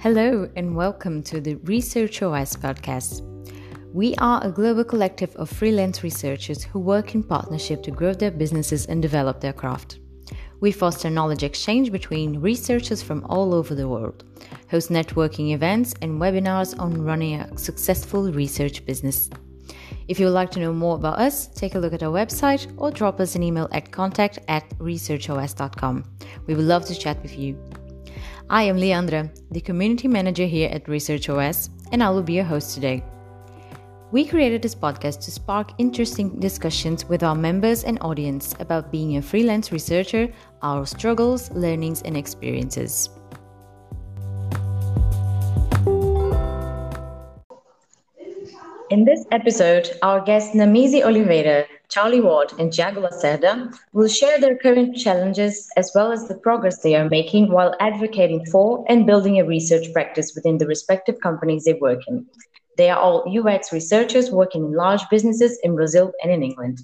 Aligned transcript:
Hello, 0.00 0.48
and 0.54 0.76
welcome 0.76 1.24
to 1.24 1.40
the 1.40 1.56
Research 1.64 2.22
OS 2.22 2.54
podcast. 2.54 3.20
We 3.92 4.14
are 4.18 4.40
a 4.46 4.52
global 4.52 4.84
collective 4.84 5.34
of 5.34 5.50
freelance 5.50 6.04
researchers 6.04 6.62
who 6.62 6.78
work 6.78 7.16
in 7.16 7.24
partnership 7.24 7.82
to 7.82 7.90
grow 7.90 8.14
their 8.14 8.30
businesses 8.30 8.86
and 8.86 9.02
develop 9.02 9.40
their 9.40 9.52
craft. 9.52 9.98
We 10.60 10.70
foster 10.70 11.10
knowledge 11.10 11.42
exchange 11.42 11.90
between 11.90 12.38
researchers 12.38 13.02
from 13.02 13.24
all 13.24 13.52
over 13.52 13.74
the 13.74 13.88
world, 13.88 14.22
host 14.70 14.88
networking 14.88 15.52
events 15.52 15.96
and 16.00 16.20
webinars 16.20 16.78
on 16.78 17.02
running 17.02 17.40
a 17.40 17.58
successful 17.58 18.30
research 18.30 18.86
business. 18.86 19.28
If 20.06 20.20
you 20.20 20.26
would 20.26 20.32
like 20.32 20.52
to 20.52 20.60
know 20.60 20.72
more 20.72 20.94
about 20.94 21.18
us, 21.18 21.48
take 21.48 21.74
a 21.74 21.78
look 21.80 21.92
at 21.92 22.04
our 22.04 22.12
website 22.12 22.72
or 22.76 22.92
drop 22.92 23.18
us 23.18 23.34
an 23.34 23.42
email 23.42 23.68
at 23.72 23.90
contact 23.90 24.38
at 24.46 24.70
researchos.com. 24.78 26.04
We 26.46 26.54
would 26.54 26.66
love 26.66 26.84
to 26.84 26.94
chat 26.94 27.20
with 27.20 27.36
you. 27.36 27.58
I 28.50 28.62
am 28.62 28.78
Leandra, 28.78 29.28
the 29.50 29.60
community 29.60 30.08
manager 30.08 30.46
here 30.46 30.70
at 30.72 30.88
Research 30.88 31.28
OS, 31.28 31.68
and 31.92 32.02
I 32.02 32.08
will 32.08 32.22
be 32.22 32.32
your 32.32 32.44
host 32.44 32.74
today. 32.74 33.04
We 34.10 34.24
created 34.24 34.62
this 34.62 34.74
podcast 34.74 35.20
to 35.24 35.30
spark 35.30 35.72
interesting 35.76 36.40
discussions 36.40 37.04
with 37.04 37.22
our 37.22 37.34
members 37.34 37.84
and 37.84 37.98
audience 38.00 38.54
about 38.58 38.90
being 38.90 39.18
a 39.18 39.22
freelance 39.22 39.70
researcher, 39.70 40.32
our 40.62 40.86
struggles, 40.86 41.50
learnings, 41.50 42.00
and 42.00 42.16
experiences. 42.16 43.10
In 48.90 49.04
this 49.04 49.26
episode, 49.32 49.90
our 50.02 50.22
guests 50.22 50.56
Namisi 50.56 51.04
Oliveira, 51.04 51.66
Charlie 51.90 52.22
Ward, 52.22 52.54
and 52.58 52.72
Thiago 52.72 53.06
Lacerda 53.06 53.70
will 53.92 54.08
share 54.08 54.40
their 54.40 54.56
current 54.56 54.96
challenges 54.96 55.68
as 55.76 55.92
well 55.94 56.10
as 56.10 56.26
the 56.26 56.36
progress 56.36 56.80
they 56.80 56.94
are 56.96 57.06
making 57.06 57.52
while 57.52 57.74
advocating 57.80 58.46
for 58.46 58.86
and 58.88 59.04
building 59.04 59.38
a 59.38 59.44
research 59.44 59.92
practice 59.92 60.32
within 60.34 60.56
the 60.56 60.66
respective 60.66 61.20
companies 61.20 61.64
they 61.64 61.74
work 61.74 62.00
in. 62.08 62.24
They 62.78 62.88
are 62.88 62.98
all 62.98 63.28
UX 63.28 63.74
researchers 63.74 64.30
working 64.30 64.64
in 64.64 64.72
large 64.72 65.02
businesses 65.10 65.58
in 65.62 65.74
Brazil 65.74 66.12
and 66.22 66.32
in 66.32 66.42
England. 66.42 66.78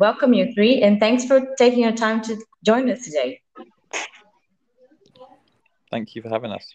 Welcome, 0.00 0.32
you 0.32 0.50
three, 0.54 0.80
and 0.80 0.98
thanks 0.98 1.26
for 1.26 1.42
taking 1.58 1.80
your 1.80 1.92
time 1.92 2.22
to 2.22 2.42
join 2.64 2.88
us 2.88 3.04
today. 3.04 3.42
Thank 5.90 6.14
you 6.14 6.22
for 6.22 6.30
having 6.30 6.52
us. 6.52 6.74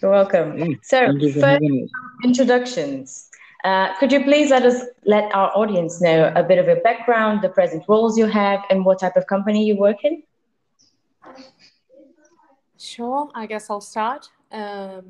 You're 0.00 0.12
welcome. 0.12 0.78
So, 0.82 1.12
first 1.40 1.62
introductions. 2.24 3.28
Uh, 3.64 3.96
could 3.98 4.10
you 4.10 4.24
please 4.24 4.50
let 4.50 4.64
us 4.64 4.86
let 5.04 5.32
our 5.34 5.50
audience 5.54 6.00
know 6.00 6.32
a 6.34 6.42
bit 6.42 6.58
of 6.58 6.66
your 6.66 6.80
background, 6.80 7.42
the 7.42 7.48
present 7.48 7.84
roles 7.88 8.18
you 8.18 8.26
have, 8.26 8.60
and 8.70 8.84
what 8.84 8.98
type 8.98 9.16
of 9.16 9.26
company 9.28 9.64
you 9.64 9.76
work 9.76 10.04
in? 10.04 10.22
Sure, 12.76 13.30
I 13.34 13.46
guess 13.46 13.70
I'll 13.70 13.80
start. 13.80 14.28
Um, 14.50 15.04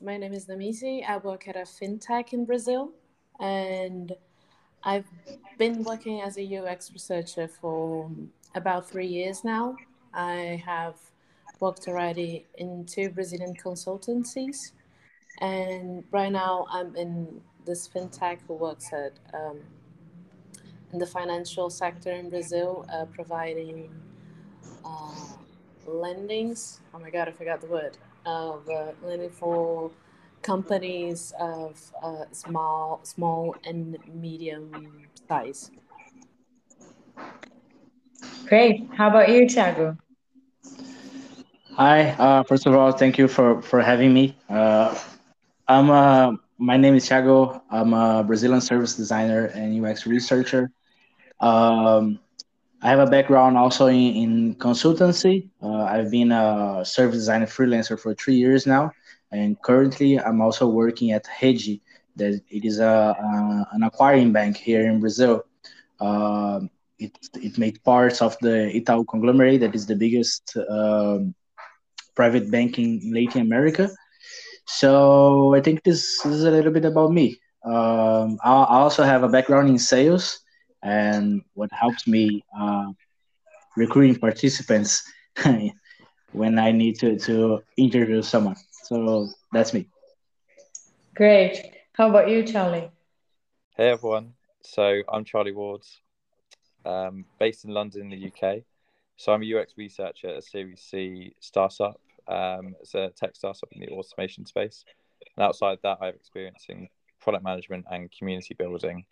my 0.00 0.16
name 0.16 0.32
is 0.32 0.46
Namisi. 0.46 1.06
I 1.06 1.18
work 1.18 1.48
at 1.48 1.56
a 1.56 1.66
fintech 1.76 2.32
in 2.32 2.46
Brazil, 2.46 2.92
and 3.40 4.14
I've 4.82 5.06
been 5.58 5.84
working 5.84 6.22
as 6.22 6.38
a 6.38 6.56
UX 6.58 6.90
researcher 6.92 7.46
for 7.46 8.10
about 8.54 8.88
three 8.88 9.06
years 9.06 9.44
now. 9.44 9.76
I 10.14 10.62
have 10.64 10.94
worked 11.60 11.88
already 11.88 12.46
in 12.54 12.86
two 12.86 13.10
Brazilian 13.10 13.54
consultancies, 13.54 14.72
and 15.42 16.04
right 16.10 16.32
now 16.32 16.66
I'm 16.70 16.96
in 16.96 17.42
this 17.68 17.86
fintech 17.86 18.38
who 18.48 18.54
works 18.54 18.92
at 18.92 19.12
um, 19.34 19.58
in 20.92 20.98
the 20.98 21.06
financial 21.06 21.68
sector 21.68 22.10
in 22.10 22.30
Brazil, 22.30 22.86
uh, 22.92 23.04
providing 23.04 23.90
uh, 24.84 25.26
lendings. 25.86 26.80
Oh 26.94 26.98
my 26.98 27.10
God, 27.10 27.28
I 27.28 27.32
forgot 27.32 27.60
the 27.60 27.66
word. 27.66 27.96
Of 28.26 28.68
uh, 28.68 28.92
lending 29.02 29.30
for 29.30 29.90
companies 30.42 31.32
of 31.38 31.80
uh, 32.02 32.24
small, 32.32 33.00
small 33.02 33.54
and 33.64 33.96
medium 34.12 35.06
size. 35.28 35.70
Great. 38.46 38.88
How 38.94 39.08
about 39.08 39.28
you, 39.28 39.46
Thiago? 39.46 39.96
Hi. 41.74 42.10
Uh, 42.10 42.42
first 42.42 42.66
of 42.66 42.74
all, 42.74 42.92
thank 42.92 43.18
you 43.18 43.28
for 43.28 43.62
for 43.62 43.80
having 43.80 44.12
me. 44.12 44.36
Uh, 44.48 44.98
I'm 45.68 45.90
a 45.90 46.38
my 46.58 46.76
name 46.76 46.96
is 46.96 47.08
Thiago. 47.08 47.62
I'm 47.70 47.94
a 47.94 48.24
Brazilian 48.24 48.60
service 48.60 48.94
designer 48.94 49.46
and 49.46 49.84
UX 49.84 50.06
researcher. 50.06 50.70
Um, 51.40 52.18
I 52.82 52.90
have 52.90 52.98
a 52.98 53.06
background 53.06 53.56
also 53.56 53.86
in, 53.86 54.14
in 54.16 54.54
consultancy. 54.56 55.50
Uh, 55.62 55.84
I've 55.84 56.10
been 56.10 56.32
a 56.32 56.84
service 56.84 57.16
designer 57.16 57.46
freelancer 57.46 57.98
for 57.98 58.14
three 58.14 58.34
years 58.34 58.66
now, 58.66 58.90
and 59.30 59.60
currently 59.62 60.18
I'm 60.18 60.40
also 60.40 60.68
working 60.68 61.12
at 61.12 61.26
Rede. 61.40 61.80
That 62.16 62.40
it 62.50 62.64
is 62.64 62.80
a, 62.80 62.84
a 62.86 63.66
an 63.72 63.84
acquiring 63.84 64.32
bank 64.32 64.56
here 64.56 64.90
in 64.90 64.98
Brazil. 64.98 65.44
Uh, 66.00 66.60
it 66.98 67.16
it 67.34 67.56
made 67.58 67.82
parts 67.84 68.20
of 68.20 68.36
the 68.40 68.72
Itaú 68.74 69.06
conglomerate, 69.06 69.60
that 69.60 69.76
is 69.76 69.86
the 69.86 69.94
biggest 69.94 70.56
um, 70.68 71.34
private 72.16 72.50
bank 72.50 72.80
in 72.80 73.12
Latin 73.14 73.42
America 73.42 73.88
so 74.68 75.54
I 75.54 75.62
think 75.62 75.82
this, 75.82 76.20
this 76.22 76.34
is 76.34 76.44
a 76.44 76.50
little 76.50 76.70
bit 76.70 76.84
about 76.84 77.10
me. 77.10 77.40
Um, 77.64 78.38
I, 78.44 78.52
I, 78.52 78.78
also 78.80 79.02
have 79.02 79.22
a 79.22 79.28
background 79.28 79.70
in 79.70 79.78
sales, 79.78 80.40
and 80.82 81.42
what 81.54 81.70
helps 81.72 82.06
me 82.06 82.44
uh, 82.56 82.92
recruiting 83.76 84.16
participants 84.16 85.10
when 86.32 86.58
I 86.58 86.70
need 86.70 86.98
to, 87.00 87.18
to 87.20 87.62
interview 87.78 88.20
someone. 88.20 88.56
So 88.84 89.30
that's 89.52 89.72
me. 89.72 89.88
Great. 91.14 91.72
How 91.94 92.10
about 92.10 92.28
you, 92.28 92.42
Charlie? 92.42 92.90
Hey, 93.74 93.88
everyone. 93.88 94.34
So 94.62 95.00
I'm 95.08 95.24
Charlie 95.24 95.52
Wards, 95.52 95.98
um, 96.84 97.24
based 97.40 97.64
in 97.64 97.72
London, 97.72 98.02
in 98.02 98.10
the 98.10 98.26
UK. 98.28 98.64
So 99.16 99.32
I'm 99.32 99.42
a 99.42 99.60
UX 99.60 99.72
researcher 99.78 100.28
at 100.28 100.36
a 100.36 100.42
Series 100.42 100.82
C 100.82 101.32
startup 101.40 101.98
um, 102.28 102.74
as 102.82 102.94
a 102.94 103.10
tech 103.16 103.34
startup 103.34 103.68
in 103.72 103.80
the 103.80 103.88
automation 103.88 104.46
space. 104.46 104.84
And 105.36 105.44
outside 105.44 105.78
that, 105.82 105.98
I 106.00 106.06
have 106.06 106.14
experience 106.14 106.66
in 106.68 106.88
product 107.20 107.44
management 107.44 107.84
and 107.90 108.10
community 108.16 108.54
building, 108.54 109.04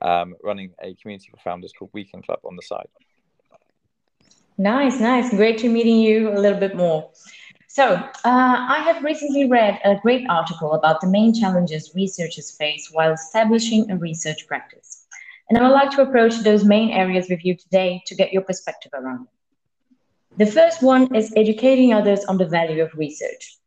um, 0.00 0.34
running 0.42 0.72
a 0.82 0.94
community 0.94 1.28
for 1.30 1.38
founders 1.38 1.72
called 1.76 1.90
Weekend 1.92 2.24
Club 2.24 2.40
on 2.44 2.56
the 2.56 2.62
side. 2.62 2.86
Nice, 4.56 4.98
nice. 5.00 5.30
Great 5.30 5.58
to 5.58 5.68
meeting 5.68 5.98
you 5.98 6.32
a 6.32 6.38
little 6.38 6.58
bit 6.58 6.76
more. 6.76 7.10
So, 7.68 7.94
uh, 7.94 8.10
I 8.24 8.82
have 8.84 9.04
recently 9.04 9.48
read 9.48 9.78
a 9.84 9.96
great 9.96 10.26
article 10.28 10.72
about 10.72 11.00
the 11.00 11.06
main 11.06 11.32
challenges 11.32 11.92
researchers 11.94 12.50
face 12.50 12.88
while 12.90 13.12
establishing 13.12 13.90
a 13.90 13.96
research 13.96 14.46
practice. 14.48 15.06
And 15.48 15.58
I 15.58 15.62
would 15.62 15.74
like 15.74 15.90
to 15.92 16.02
approach 16.02 16.38
those 16.40 16.64
main 16.64 16.90
areas 16.90 17.28
with 17.28 17.44
you 17.44 17.56
today 17.56 18.02
to 18.06 18.14
get 18.14 18.32
your 18.32 18.42
perspective 18.42 18.92
around 18.94 19.26
them. 19.26 19.37
The 20.38 20.46
first 20.46 20.82
one 20.82 21.14
is 21.16 21.32
educating 21.36 21.92
others 21.92 22.24
on 22.26 22.38
the 22.38 22.46
value 22.46 22.82
of 22.82 22.94
research. 22.94 23.58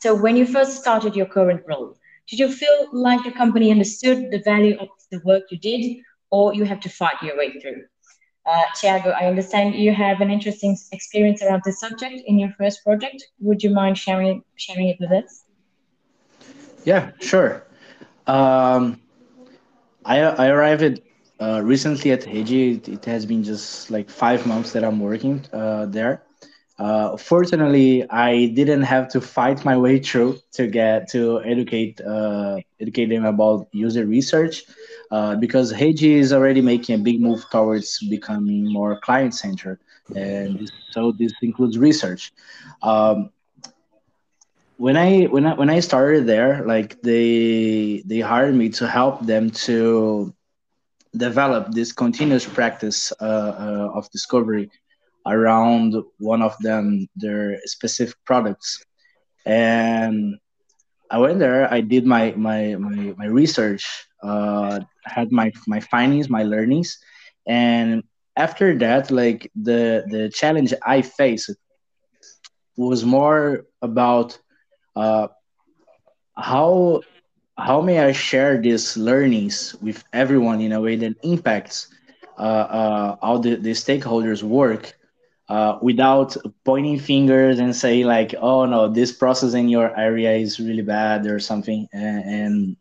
So, 0.00 0.14
when 0.14 0.36
you 0.36 0.46
first 0.46 0.78
started 0.78 1.16
your 1.16 1.26
current 1.26 1.62
role, 1.66 1.96
did 2.28 2.38
you 2.38 2.52
feel 2.52 2.88
like 2.92 3.24
the 3.24 3.32
company 3.32 3.70
understood 3.70 4.30
the 4.30 4.42
value 4.44 4.76
of 4.78 4.88
the 5.10 5.20
work 5.24 5.44
you 5.50 5.58
did, 5.58 5.96
or 6.30 6.54
you 6.54 6.64
have 6.64 6.80
to 6.80 6.90
fight 6.90 7.22
your 7.22 7.38
way 7.38 7.58
through? 7.58 7.84
Uh, 8.44 8.64
Thiago, 8.76 9.14
I 9.14 9.26
understand 9.26 9.76
you 9.76 9.94
have 9.94 10.20
an 10.20 10.30
interesting 10.30 10.76
experience 10.92 11.42
around 11.42 11.62
this 11.64 11.80
subject 11.80 12.22
in 12.26 12.38
your 12.38 12.50
first 12.58 12.84
project. 12.84 13.24
Would 13.40 13.62
you 13.62 13.70
mind 13.70 13.96
sharing 13.96 14.42
sharing 14.56 14.88
it 14.88 14.98
with 15.00 15.10
us? 15.10 15.44
Yeah, 16.84 17.12
sure. 17.20 17.64
Um, 18.26 19.00
I 20.04 20.20
I 20.20 20.48
arrived 20.48 21.00
uh, 21.40 21.60
recently 21.62 22.12
at 22.12 22.26
Rede, 22.26 22.50
it, 22.50 22.88
it, 22.88 23.04
has 23.04 23.26
been 23.26 23.42
just 23.42 23.90
like 23.90 24.08
five 24.08 24.46
months 24.46 24.72
that 24.72 24.84
I'm 24.84 25.00
working 25.00 25.44
uh, 25.52 25.86
there. 25.86 26.22
Uh, 26.78 27.16
fortunately, 27.16 28.08
I 28.10 28.46
didn't 28.46 28.82
have 28.82 29.08
to 29.10 29.20
fight 29.20 29.64
my 29.64 29.76
way 29.76 30.00
through 30.00 30.38
to 30.52 30.66
get 30.66 31.08
to 31.10 31.40
educate 31.42 32.00
uh, 32.00 32.58
educate 32.80 33.06
them 33.06 33.24
about 33.24 33.68
user 33.72 34.06
research, 34.06 34.64
uh, 35.12 35.36
because 35.36 35.72
Rede 35.72 36.02
is 36.02 36.32
already 36.32 36.60
making 36.60 36.96
a 36.96 36.98
big 36.98 37.20
move 37.20 37.44
towards 37.50 37.98
becoming 38.08 38.72
more 38.72 38.98
client 39.00 39.34
centered, 39.34 39.78
and 40.16 40.70
so 40.90 41.12
this 41.12 41.32
includes 41.42 41.78
research. 41.78 42.32
Um, 42.82 43.30
when 44.76 44.96
I 44.96 45.24
when 45.24 45.46
I 45.46 45.54
when 45.54 45.70
I 45.70 45.78
started 45.78 46.26
there, 46.26 46.64
like 46.66 47.00
they 47.02 48.02
they 48.04 48.18
hired 48.20 48.54
me 48.54 48.68
to 48.70 48.88
help 48.88 49.24
them 49.24 49.50
to 49.66 50.34
develop 51.16 51.72
this 51.72 51.92
continuous 51.92 52.46
practice 52.46 53.12
uh, 53.20 53.24
uh, 53.24 53.90
of 53.94 54.10
discovery 54.10 54.70
around 55.26 55.94
one 56.18 56.42
of 56.42 56.56
them 56.60 57.06
their 57.16 57.58
specific 57.64 58.16
products. 58.24 58.84
And 59.46 60.36
i 61.10 61.18
went 61.18 61.38
there 61.38 61.72
i 61.72 61.80
did 61.80 62.06
my 62.06 62.32
my 62.36 62.74
my, 62.76 63.14
my 63.18 63.26
research 63.26 63.84
uh, 64.22 64.80
had 65.04 65.30
my 65.32 65.50
my 65.66 65.80
findings 65.80 66.28
my 66.28 66.42
learnings. 66.42 66.98
And 67.46 68.02
after 68.36 68.76
that 68.78 69.10
like 69.10 69.50
the 69.54 70.04
the 70.08 70.30
challenge 70.30 70.72
i 70.86 71.02
faced 71.02 71.50
was 72.76 73.04
more 73.04 73.64
about 73.82 74.38
uh, 74.96 75.28
how 76.36 77.02
how 77.56 77.80
may 77.80 78.00
I 78.00 78.12
share 78.12 78.60
these 78.60 78.96
learnings 78.96 79.74
with 79.80 80.02
everyone 80.12 80.60
in 80.60 80.72
a 80.72 80.80
way 80.80 80.96
that 80.96 81.14
impacts 81.22 81.88
uh, 82.38 82.42
uh, 82.42 83.16
all 83.22 83.38
the, 83.38 83.56
the 83.56 83.70
stakeholders' 83.70 84.42
work 84.42 84.92
uh, 85.48 85.78
without 85.82 86.36
pointing 86.64 86.98
fingers 86.98 87.58
and 87.58 87.74
say 87.74 88.04
like, 88.04 88.34
oh 88.40 88.64
no, 88.66 88.88
this 88.88 89.12
process 89.12 89.54
in 89.54 89.68
your 89.68 89.96
area 89.98 90.32
is 90.32 90.58
really 90.58 90.82
bad 90.82 91.26
or 91.26 91.38
something, 91.38 91.88
and, 91.92 92.76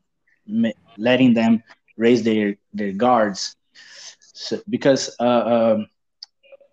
and 0.47 0.73
letting 0.97 1.33
them 1.33 1.63
raise 1.97 2.23
their 2.23 2.55
their 2.73 2.91
guards. 2.91 3.55
So, 4.19 4.59
because 4.69 5.15
uh, 5.19 5.73
um, 5.75 5.87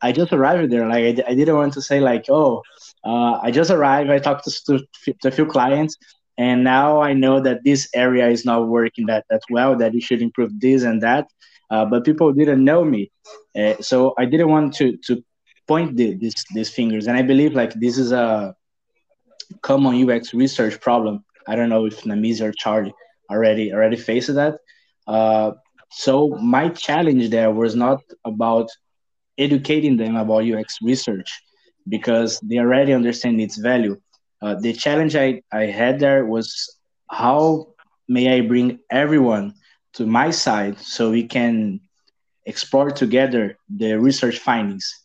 I 0.00 0.12
just 0.12 0.32
arrived 0.32 0.70
there, 0.72 0.86
like 0.88 1.04
I, 1.04 1.30
I 1.30 1.34
didn't 1.34 1.56
want 1.56 1.74
to 1.74 1.82
say 1.82 2.00
like, 2.00 2.26
oh, 2.30 2.62
uh, 3.04 3.38
I 3.42 3.50
just 3.50 3.70
arrived. 3.70 4.10
I 4.10 4.18
talked 4.18 4.44
to, 4.44 4.78
to, 5.04 5.12
to 5.22 5.28
a 5.28 5.30
few 5.30 5.46
clients 5.46 5.96
and 6.38 6.64
now 6.64 7.00
I 7.00 7.12
know 7.12 7.40
that 7.40 7.64
this 7.64 7.88
area 7.94 8.28
is 8.28 8.44
not 8.44 8.68
working 8.68 9.06
that 9.06 9.24
that 9.30 9.42
well. 9.50 9.76
That 9.76 9.94
it 9.94 10.02
should 10.02 10.22
improve 10.22 10.58
this 10.60 10.82
and 10.82 11.02
that. 11.02 11.28
Uh, 11.70 11.84
but 11.84 12.04
people 12.04 12.32
didn't 12.32 12.64
know 12.64 12.84
me, 12.84 13.10
uh, 13.56 13.74
so 13.80 14.14
I 14.18 14.24
didn't 14.24 14.48
want 14.48 14.74
to 14.76 14.96
to 15.06 15.22
point 15.68 15.96
the, 15.96 16.14
these 16.14 16.44
these 16.54 16.70
fingers. 16.70 17.06
And 17.06 17.16
I 17.16 17.22
believe 17.22 17.54
like 17.54 17.72
this 17.74 17.98
is 17.98 18.12
a 18.12 18.54
common 19.62 20.10
UX 20.10 20.34
research 20.34 20.80
problem. 20.80 21.24
I 21.46 21.56
don't 21.56 21.68
know 21.68 21.86
if 21.86 22.02
Namisi 22.02 22.42
or 22.42 22.52
Charlie 22.52 22.94
already 23.30 23.72
already 23.72 23.96
faced 23.96 24.34
that. 24.34 24.58
Uh, 25.06 25.52
so 25.90 26.28
my 26.56 26.68
challenge 26.68 27.30
there 27.30 27.50
was 27.50 27.74
not 27.74 28.00
about 28.24 28.68
educating 29.38 29.96
them 29.96 30.16
about 30.16 30.44
UX 30.44 30.78
research 30.82 31.30
because 31.88 32.38
they 32.40 32.58
already 32.58 32.92
understand 32.92 33.40
its 33.40 33.56
value 33.56 33.96
uh, 34.42 34.54
the 34.54 34.72
challenge 34.72 35.16
I, 35.16 35.42
I 35.52 35.66
had 35.66 36.00
there 36.00 36.24
was 36.24 36.78
how 37.08 37.74
may 38.08 38.36
I 38.36 38.40
bring 38.40 38.80
everyone 38.90 39.54
to 39.94 40.06
my 40.06 40.30
side 40.30 40.78
so 40.78 41.10
we 41.10 41.26
can 41.26 41.80
explore 42.46 42.90
together 42.90 43.56
the 43.68 43.98
research 43.98 44.38
findings. 44.38 45.04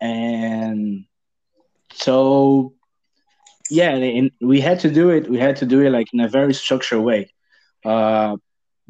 And 0.00 1.04
so, 1.92 2.74
yeah, 3.70 3.90
and 3.90 4.30
we 4.40 4.60
had 4.60 4.80
to 4.80 4.90
do 4.90 5.10
it. 5.10 5.28
We 5.28 5.38
had 5.38 5.56
to 5.56 5.66
do 5.66 5.80
it 5.80 5.90
like 5.90 6.08
in 6.12 6.20
a 6.20 6.28
very 6.28 6.54
structured 6.54 7.02
way, 7.02 7.32
uh, 7.84 8.36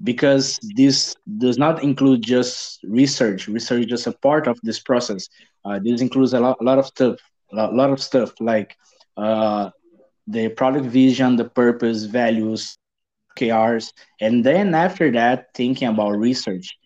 because 0.03 0.59
this 0.77 1.15
does 1.39 1.57
not 1.59 1.83
include 1.83 2.23
just 2.23 2.81
research. 2.85 3.49
Research 3.49 3.85
is 3.85 3.87
just 3.87 4.07
a 4.07 4.13
part 4.13 4.47
of 4.47 4.59
this 4.63 4.81
process. 4.81 5.29
Uh, 5.65 5.79
this 5.83 6.01
includes 6.01 6.35
a 6.35 6.41
lot, 6.41 6.59
a 6.61 6.65
lot 6.65 6.79
of 6.79 6.87
stuff, 6.87 7.19
a 7.53 7.57
lot, 7.57 7.73
a 7.73 7.77
lot 7.77 7.91
of 7.91 8.03
stuff 8.03 8.33
like 8.41 8.77
uh, 9.17 9.71
the 10.27 10.49
product 10.51 10.87
vision, 10.87 11.37
the 11.37 11.45
purpose, 11.45 12.05
values, 12.05 12.77
KRs, 13.37 13.93
and 14.21 14.45
then 14.45 14.75
after 14.75 15.11
that, 15.13 15.49
thinking 15.55 15.89
about 15.89 16.19
research. 16.19 16.77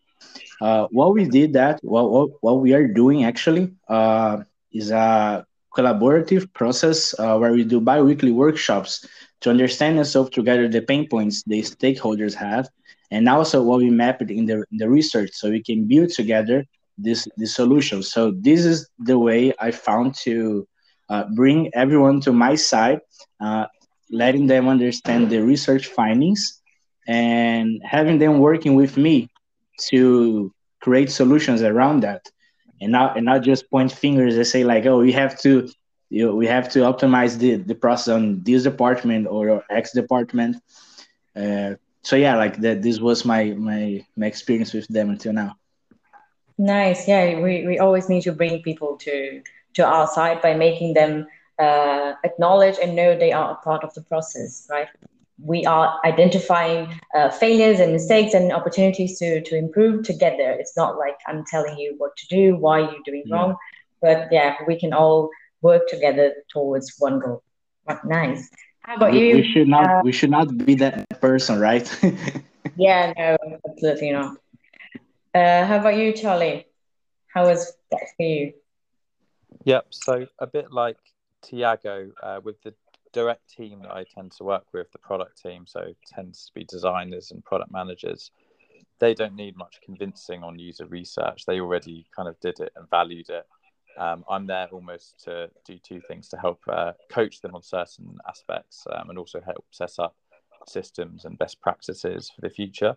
Uh, 0.61 0.87
what 0.91 1.15
we 1.15 1.25
did 1.25 1.55
that, 1.55 1.81
what, 1.83 2.11
what, 2.11 2.31
what 2.43 2.61
we 2.61 2.75
are 2.75 2.87
doing 2.87 3.25
actually 3.25 3.73
uh, 3.89 4.39
is 4.73 4.91
a 4.91 5.47
collaborative 5.75 6.53
process 6.53 7.15
uh, 7.19 7.39
where 7.39 7.53
we 7.53 7.65
do 7.65 7.81
bi-weekly 7.81 8.33
workshops 8.33 9.07
to 9.41 9.49
understand 9.49 9.97
and 9.97 10.07
solve 10.07 10.31
together 10.31 10.69
the 10.69 10.83
pain 10.83 11.09
points 11.09 11.43
the 11.45 11.63
stakeholders 11.63 12.35
have, 12.35 12.69
and 13.11 13.29
also 13.29 13.63
what 13.63 13.79
we 13.79 13.89
mapped 13.89 14.31
in 14.31 14.45
the, 14.45 14.65
in 14.71 14.77
the 14.79 14.89
research 14.89 15.31
so 15.33 15.49
we 15.49 15.63
can 15.63 15.87
build 15.87 16.11
together 16.11 16.65
this, 16.99 17.27
this 17.39 17.55
solution. 17.55 18.03
So 18.03 18.33
this 18.33 18.67
is 18.67 18.89
the 18.99 19.19
way 19.19 19.55
I 19.59 19.71
found 19.71 20.15
to 20.27 20.69
uh, 21.11 21.25
bring 21.35 21.71
everyone 21.75 22.21
to 22.23 22.33
my 22.33 22.55
side, 22.55 23.01
uh, 23.41 23.67
letting 24.11 24.47
them 24.47 24.69
understand 24.69 25.29
the 25.29 25.41
research 25.43 25.89
findings, 25.89 26.63
and 27.09 27.83
having 27.85 28.19
them 28.19 28.39
working 28.39 28.77
with 28.77 28.97
me 28.97 29.29
to 29.91 30.53
create 30.81 31.11
solutions 31.11 31.63
around 31.63 32.01
that, 32.01 32.23
and 32.81 32.93
not 32.93 33.17
and 33.17 33.27
not 33.27 33.43
just 33.43 33.71
point 33.71 33.93
fingers 33.93 34.37
and 34.37 34.47
say 34.47 34.65
like, 34.65 34.87
oh, 34.87 35.01
we 35.01 35.13
have 35.13 35.39
to. 35.41 35.69
You 36.13 36.27
know, 36.27 36.35
we 36.35 36.49
have 36.49 36.69
to 36.71 36.81
optimize 36.81 37.39
the, 37.39 37.55
the 37.55 37.75
process 37.77 38.09
on 38.09 38.43
this 38.43 38.65
department 38.65 39.29
or 39.29 39.63
X 39.71 39.93
department. 39.93 40.57
Uh, 41.37 41.75
so 42.03 42.17
yeah, 42.17 42.37
like 42.37 42.57
that. 42.63 42.83
This 42.83 42.99
was 42.99 43.25
my 43.25 43.45
my 43.53 44.05
my 44.17 44.27
experience 44.27 44.73
with 44.73 44.89
them 44.89 45.11
until 45.11 45.33
now. 45.33 45.55
Nice. 46.59 47.07
Yeah, 47.09 47.41
we, 47.41 47.65
we 47.67 47.79
always 47.79 48.09
need 48.09 48.23
to 48.23 48.33
bring 48.33 48.61
people 48.63 48.97
to 48.99 49.41
to 49.75 49.85
our 49.85 50.07
side 50.07 50.43
by 50.43 50.55
making 50.55 50.95
them 50.95 51.27
uh, 51.59 52.15
acknowledge 52.25 52.77
and 52.83 52.97
know 52.97 53.17
they 53.17 53.33
are 53.33 53.53
a 53.53 53.57
part 53.57 53.85
of 53.85 53.93
the 53.95 54.03
process, 54.03 54.67
right? 54.71 54.89
We 55.43 55.65
are 55.65 55.99
identifying 56.05 57.01
uh, 57.15 57.31
failures 57.31 57.81
and 57.81 57.93
mistakes 57.93 58.35
and 58.35 58.53
opportunities 58.53 59.19
to, 59.19 59.41
to 59.43 59.57
improve 59.57 60.05
together. 60.05 60.51
It's 60.59 60.77
not 60.77 60.99
like 60.99 61.17
I'm 61.27 61.45
telling 61.47 61.79
you 61.79 61.95
what 61.99 62.17
to 62.17 62.27
do, 62.29 62.57
why 62.57 62.81
you're 62.81 63.05
doing 63.05 63.23
yeah. 63.27 63.35
wrong, 63.35 63.57
but 64.03 64.29
yeah, 64.31 64.57
we 64.67 64.79
can 64.79 64.93
all 64.93 65.31
work 65.63 65.83
together 65.89 66.35
towards 66.51 66.95
one 66.99 67.19
goal. 67.19 67.43
Nice. 68.05 68.51
How 68.83 68.97
about 68.97 69.13
we, 69.13 69.29
you? 69.29 69.35
We 69.37 69.53
should 69.53 69.69
not. 69.69 69.87
Uh, 69.87 70.01
we 70.05 70.13
should 70.13 70.31
not 70.31 70.57
be 70.65 70.75
that 70.77 71.09
person, 71.21 71.59
right? 71.61 71.87
yeah, 72.77 73.13
no, 73.17 73.37
absolutely 73.69 74.13
not. 74.13 74.37
Uh, 75.35 75.65
how 75.67 75.79
about 75.79 75.97
you, 75.97 76.13
Charlie? 76.13 76.67
How 77.33 77.47
was 77.47 77.73
that 77.91 78.03
for 78.17 78.23
you? 78.23 78.53
Yep. 79.65 79.87
So 79.91 80.27
a 80.39 80.47
bit 80.47 80.73
like 80.73 80.97
Thiago 81.45 82.11
uh, 82.23 82.41
with 82.43 82.63
the 82.63 82.75
direct 83.13 83.49
team 83.51 83.83
that 83.83 83.93
I 83.93 84.05
tend 84.05 84.33
to 84.33 84.45
work 84.45 84.67
with, 84.73 84.91
the 84.93 84.99
product 84.99 85.43
team, 85.43 85.67
so 85.67 85.93
tends 86.07 86.47
to 86.47 86.53
be 86.55 86.65
designers 86.65 87.31
and 87.31 87.45
product 87.45 87.73
managers. 87.73 88.31
They 88.99 89.15
don't 89.15 89.35
need 89.35 89.57
much 89.57 89.81
convincing 89.85 90.43
on 90.43 90.59
user 90.59 90.87
research. 90.87 91.45
They 91.47 91.61
already 91.61 92.07
kind 92.15 92.29
of 92.29 92.39
did 92.41 92.61
it 92.61 92.73
and 92.77 92.89
valued 92.91 93.31
it. 93.31 93.47
Um, 93.99 94.25
I'm 94.31 94.47
there 94.47 94.69
almost 94.71 95.21
to 95.25 95.51
do 95.67 95.79
two 95.79 96.01
things 96.07 96.29
to 96.29 96.37
help 96.37 96.61
uh, 96.69 96.93
coach 97.11 97.41
them 97.41 97.55
on 97.55 97.63
certain 97.63 98.19
aspects 98.29 98.87
um, 98.93 99.11
and 99.11 99.19
also 99.19 99.41
help 99.45 99.65
set 99.71 99.99
up 99.99 100.15
systems 100.67 101.25
and 101.25 101.39
best 101.39 101.61
practices 101.61 102.31
for 102.35 102.41
the 102.41 102.51
future. 102.51 102.97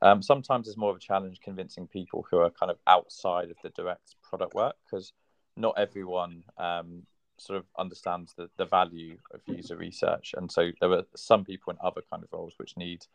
Um, 0.00 0.22
sometimes 0.22 0.68
it's 0.68 0.76
more 0.76 0.90
of 0.90 0.96
a 0.96 1.00
challenge 1.00 1.40
convincing 1.42 1.88
people 1.88 2.24
who 2.30 2.38
are 2.38 2.50
kind 2.50 2.70
of 2.70 2.78
outside 2.86 3.50
of 3.50 3.56
the 3.62 3.70
direct 3.70 4.14
product 4.22 4.54
work 4.54 4.76
because 4.84 5.12
not 5.58 5.74
everyone 5.76 6.44
um, 6.56 7.02
sort 7.36 7.58
of 7.58 7.64
understands 7.78 8.34
the, 8.34 8.48
the 8.56 8.64
value 8.64 9.16
of 9.32 9.40
user 9.46 9.76
research. 9.76 10.34
And 10.36 10.50
so 10.50 10.70
there 10.80 10.88
were 10.88 11.04
some 11.14 11.44
people 11.44 11.72
in 11.72 11.78
other 11.82 12.02
kind 12.10 12.22
of 12.22 12.32
roles 12.32 12.54
which 12.56 12.76
need 12.76 13.06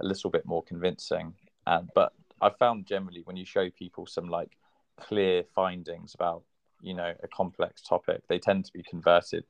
a 0.00 0.04
little 0.04 0.30
bit 0.30 0.46
more 0.46 0.62
convincing. 0.62 1.34
And 1.66 1.90
but 1.94 2.12
I 2.40 2.50
found 2.50 2.86
generally 2.86 3.22
when 3.24 3.36
you 3.36 3.44
show 3.44 3.70
people 3.70 4.06
some 4.06 4.28
like 4.28 4.56
clear 5.00 5.44
findings 5.54 6.14
about 6.14 6.42
you 6.80 6.94
know 6.94 7.14
a 7.22 7.28
complex 7.28 7.82
topic, 7.82 8.22
they 8.28 8.38
tend 8.38 8.64
to 8.66 8.72
be 8.72 8.82
converted 8.82 9.44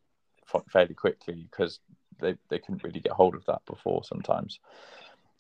fairly 0.71 0.95
quickly 0.95 1.47
because 1.51 1.81
they, 2.21 2.35
they 2.49 2.59
couldn't 2.59 2.85
really 2.85 3.01
get 3.01 3.13
hold 3.13 3.35
of 3.35 3.45
that 3.47 3.63
before 3.67 4.05
sometimes. 4.05 4.61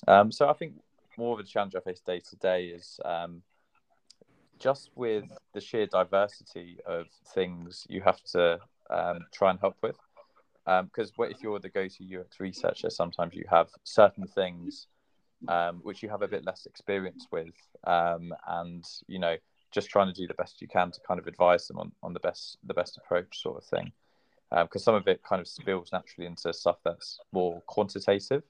Um, 0.08 0.32
so 0.32 0.48
I 0.48 0.54
think 0.54 0.74
more 1.16 1.34
of 1.34 1.40
a 1.40 1.48
challenge 1.48 1.74
I 1.76 1.80
face 1.80 2.00
day 2.00 2.20
to 2.20 2.36
day 2.36 2.66
is 2.66 2.98
um, 3.04 3.42
just 4.64 4.88
with 4.94 5.26
the 5.52 5.60
sheer 5.60 5.86
diversity 5.86 6.78
of 6.86 7.04
things 7.34 7.86
you 7.90 8.00
have 8.00 8.22
to 8.22 8.58
um, 8.88 9.18
try 9.30 9.50
and 9.50 9.60
help 9.60 9.76
with. 9.82 9.96
Because 10.64 11.12
um, 11.18 11.26
if 11.30 11.42
you're 11.42 11.58
the 11.58 11.68
go-to 11.68 12.02
UX 12.18 12.40
researcher, 12.40 12.88
sometimes 12.88 13.34
you 13.34 13.44
have 13.50 13.68
certain 13.84 14.26
things 14.26 14.86
um, 15.48 15.80
which 15.82 16.02
you 16.02 16.08
have 16.08 16.22
a 16.22 16.28
bit 16.28 16.46
less 16.46 16.64
experience 16.64 17.26
with, 17.30 17.54
um, 17.86 18.32
and 18.48 18.82
you 19.06 19.18
know, 19.18 19.36
just 19.70 19.90
trying 19.90 20.06
to 20.06 20.18
do 20.18 20.26
the 20.26 20.40
best 20.42 20.62
you 20.62 20.68
can 20.68 20.90
to 20.90 21.00
kind 21.06 21.20
of 21.20 21.26
advise 21.26 21.68
them 21.68 21.78
on, 21.78 21.92
on 22.02 22.14
the 22.14 22.20
best 22.20 22.56
the 22.64 22.72
best 22.72 22.96
approach, 22.96 23.42
sort 23.42 23.58
of 23.58 23.64
thing. 23.64 23.92
Because 24.50 24.80
um, 24.80 24.84
some 24.84 24.94
of 24.94 25.06
it 25.06 25.20
kind 25.22 25.42
of 25.42 25.48
spills 25.48 25.90
naturally 25.92 26.26
into 26.26 26.50
stuff 26.54 26.78
that's 26.82 27.18
more 27.32 27.60
quantitative, 27.66 28.44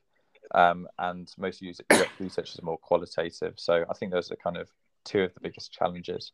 um, 0.54 0.86
and 1.00 1.32
most 1.36 1.64
UX 1.68 1.80
research 2.20 2.54
is 2.54 2.62
more 2.62 2.78
qualitative. 2.78 3.54
So 3.56 3.84
I 3.90 3.94
think 3.94 4.12
those 4.12 4.30
are 4.30 4.36
kind 4.36 4.56
of 4.56 4.68
two 5.04 5.22
of 5.22 5.34
the 5.34 5.40
biggest 5.40 5.72
challenges. 5.72 6.32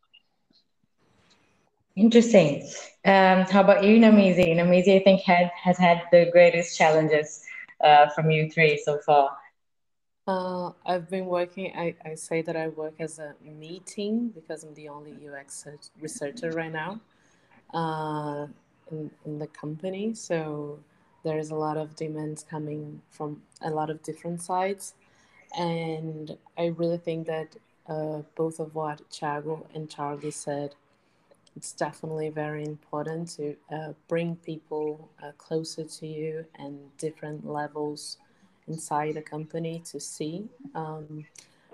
Interesting. 1.96 2.62
Um, 3.04 3.42
how 3.42 3.60
about 3.60 3.84
you, 3.84 3.98
Namisi? 3.98 4.54
Namisi, 4.54 5.00
I 5.00 5.04
think, 5.04 5.22
had, 5.22 5.50
has 5.62 5.76
had 5.76 6.02
the 6.12 6.30
greatest 6.32 6.78
challenges 6.78 7.42
uh, 7.82 8.08
from 8.10 8.30
you 8.30 8.50
three 8.50 8.80
so 8.82 8.98
far. 9.04 9.36
Uh, 10.26 10.70
I've 10.86 11.10
been 11.10 11.26
working, 11.26 11.72
I, 11.76 11.94
I 12.04 12.14
say 12.14 12.42
that 12.42 12.56
I 12.56 12.68
work 12.68 12.94
as 13.00 13.18
a 13.18 13.34
meeting 13.44 14.28
because 14.28 14.62
I'm 14.62 14.74
the 14.74 14.88
only 14.88 15.16
UX 15.28 15.66
researcher 16.00 16.50
right 16.50 16.70
now 16.70 17.00
uh, 17.74 18.46
in, 18.92 19.10
in 19.26 19.38
the 19.38 19.48
company. 19.48 20.14
So 20.14 20.78
there's 21.24 21.50
a 21.50 21.54
lot 21.54 21.76
of 21.76 21.96
demands 21.96 22.44
coming 22.48 23.02
from 23.10 23.42
a 23.62 23.70
lot 23.70 23.90
of 23.90 24.02
different 24.02 24.40
sides. 24.40 24.94
And 25.58 26.36
I 26.56 26.66
really 26.66 26.98
think 26.98 27.26
that 27.26 27.56
uh, 27.88 28.22
both 28.36 28.60
of 28.60 28.74
what 28.74 29.08
Thiago 29.10 29.66
and 29.74 29.88
Charlie 29.90 30.30
said 30.30 30.74
it's 31.56 31.72
definitely 31.72 32.28
very 32.28 32.64
important 32.64 33.28
to 33.36 33.56
uh, 33.72 33.92
bring 34.08 34.36
people 34.36 35.10
uh, 35.22 35.32
closer 35.36 35.84
to 35.84 36.06
you 36.06 36.44
and 36.58 36.78
different 36.98 37.46
levels 37.46 38.18
inside 38.68 39.16
a 39.16 39.22
company 39.22 39.82
to 39.90 39.98
see. 39.98 40.48
Um, 40.74 41.24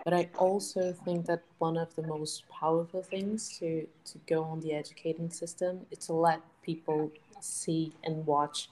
but 0.05 0.15
I 0.15 0.29
also 0.39 0.93
think 0.93 1.27
that 1.27 1.43
one 1.59 1.77
of 1.77 1.95
the 1.95 2.07
most 2.07 2.49
powerful 2.49 3.03
things 3.03 3.59
to, 3.59 3.87
to 4.07 4.19
go 4.27 4.45
on 4.45 4.61
the 4.61 4.73
educating 4.73 5.31
system 5.31 5.81
is 5.91 5.99
to 6.07 6.13
let 6.15 6.41
people 6.63 7.11
see 7.41 7.93
and 8.05 8.25
watch 8.25 8.71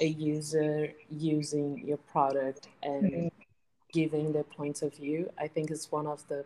a 0.00 0.06
user 0.06 0.92
using 1.10 1.82
your 1.86 1.96
product 1.96 2.68
and 2.82 3.02
mm-hmm. 3.04 3.28
giving 3.92 4.32
their 4.32 4.44
point 4.44 4.82
of 4.82 4.94
view. 4.94 5.30
I 5.38 5.48
think 5.48 5.70
is 5.70 5.90
one 5.90 6.06
of 6.06 6.26
the 6.28 6.44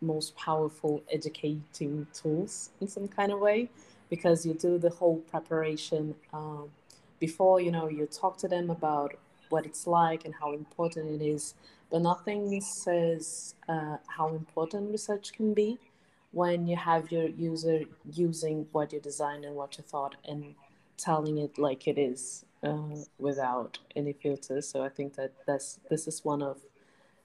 most 0.00 0.36
powerful 0.36 1.02
educating 1.10 2.06
tools 2.12 2.70
in 2.80 2.88
some 2.88 3.08
kind 3.08 3.32
of 3.32 3.38
way 3.40 3.68
because 4.08 4.44
you 4.44 4.54
do 4.54 4.78
the 4.78 4.90
whole 4.90 5.18
preparation 5.30 6.14
um, 6.32 6.70
before 7.18 7.60
you 7.60 7.70
know 7.70 7.88
you 7.88 8.06
talk 8.06 8.36
to 8.38 8.48
them 8.48 8.70
about 8.70 9.14
what 9.50 9.66
it's 9.66 9.86
like 9.86 10.24
and 10.24 10.34
how 10.40 10.52
important 10.52 11.20
it 11.20 11.24
is 11.24 11.54
but 11.90 12.02
nothing 12.02 12.60
says 12.60 13.54
uh, 13.68 13.96
how 14.06 14.28
important 14.28 14.90
research 14.90 15.32
can 15.32 15.52
be 15.52 15.78
when 16.32 16.66
you 16.66 16.76
have 16.76 17.10
your 17.10 17.28
user 17.28 17.80
using 18.12 18.66
what 18.72 18.92
you 18.92 19.00
designed 19.00 19.44
and 19.44 19.56
what 19.56 19.76
you 19.76 19.84
thought 19.84 20.14
and 20.24 20.54
telling 20.96 21.38
it 21.38 21.58
like 21.58 21.88
it 21.88 21.98
is 21.98 22.44
uh, 22.62 22.96
without 23.18 23.78
any 23.96 24.12
filters. 24.12 24.68
So 24.68 24.82
i 24.82 24.88
think 24.88 25.16
that 25.16 25.32
that's 25.46 25.80
this 25.90 26.06
is 26.06 26.24
one 26.24 26.42
of 26.42 26.58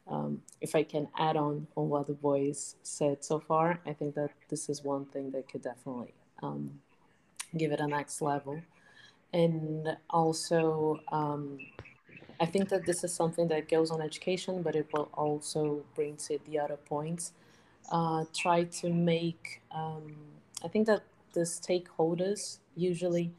um, 0.07 0.41
if 0.61 0.75
I 0.75 0.83
can 0.83 1.07
add 1.17 1.35
on 1.35 1.67
on 1.75 1.89
what 1.89 2.07
the 2.07 2.13
boys 2.13 2.75
said 2.83 3.23
so 3.23 3.39
far, 3.39 3.79
I 3.85 3.93
think 3.93 4.15
that 4.15 4.31
this 4.49 4.69
is 4.69 4.83
one 4.83 5.05
thing 5.05 5.31
that 5.31 5.49
could 5.49 5.63
definitely 5.63 6.13
um, 6.43 6.79
give 7.57 7.71
it 7.71 7.79
a 7.79 7.87
next 7.87 8.21
level. 8.21 8.61
And 9.33 9.97
also, 10.09 10.99
um, 11.11 11.59
I 12.39 12.45
think 12.45 12.69
that 12.69 12.85
this 12.85 13.03
is 13.03 13.13
something 13.13 13.47
that 13.47 13.67
goes 13.67 13.91
on 13.91 14.01
education, 14.01 14.61
but 14.61 14.75
it 14.75 14.87
will 14.93 15.09
also 15.13 15.83
bring 15.95 16.17
to 16.27 16.39
the 16.45 16.59
other 16.59 16.77
points. 16.77 17.33
Uh, 17.91 18.25
try 18.33 18.63
to 18.63 18.89
make, 18.91 19.61
um, 19.71 20.15
I 20.63 20.67
think 20.67 20.87
that 20.87 21.03
the 21.33 21.41
stakeholders 21.41 22.59
usually 22.75 23.31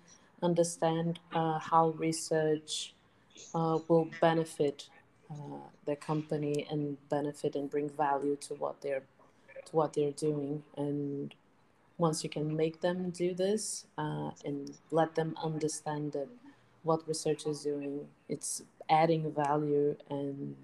understand 0.42 1.18
uh, 1.32 1.58
how 1.58 1.90
research 1.90 2.94
uh, 3.54 3.78
will 3.88 4.08
benefit 4.20 4.88
uh, 5.30 5.68
their 5.84 5.96
company 5.96 6.66
and 6.70 6.96
benefit 7.08 7.54
and 7.54 7.70
bring 7.70 7.88
value 7.90 8.36
to 8.36 8.54
what 8.54 8.80
they're 8.80 9.02
to 9.66 9.76
what 9.76 9.92
they're 9.94 10.12
doing. 10.12 10.62
And 10.76 11.34
once 11.98 12.22
you 12.22 12.30
can 12.30 12.56
make 12.56 12.80
them 12.80 13.10
do 13.10 13.34
this 13.34 13.86
uh, 13.98 14.30
and 14.44 14.76
let 14.90 15.14
them 15.14 15.34
understand 15.42 16.12
that 16.12 16.28
what 16.82 17.06
research 17.08 17.46
is 17.46 17.64
doing 17.64 18.06
it's 18.28 18.62
adding 18.88 19.32
value 19.32 19.96
and 20.08 20.54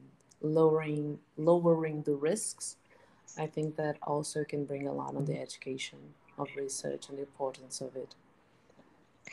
lowering 0.41 1.19
lowering 1.37 2.01
the 2.03 2.15
risks 2.15 2.77
i 3.41 3.47
think 3.47 3.75
that 3.75 3.97
also 4.05 4.45
can 4.45 4.65
bring 4.65 4.87
a 4.87 4.93
lot 4.93 5.17
on 5.17 5.25
the 5.25 5.37
education 5.37 5.99
of 6.39 6.49
research 6.57 7.09
and 7.09 7.19
the 7.19 7.23
importance 7.23 7.81
of 7.81 7.95
it. 7.97 8.15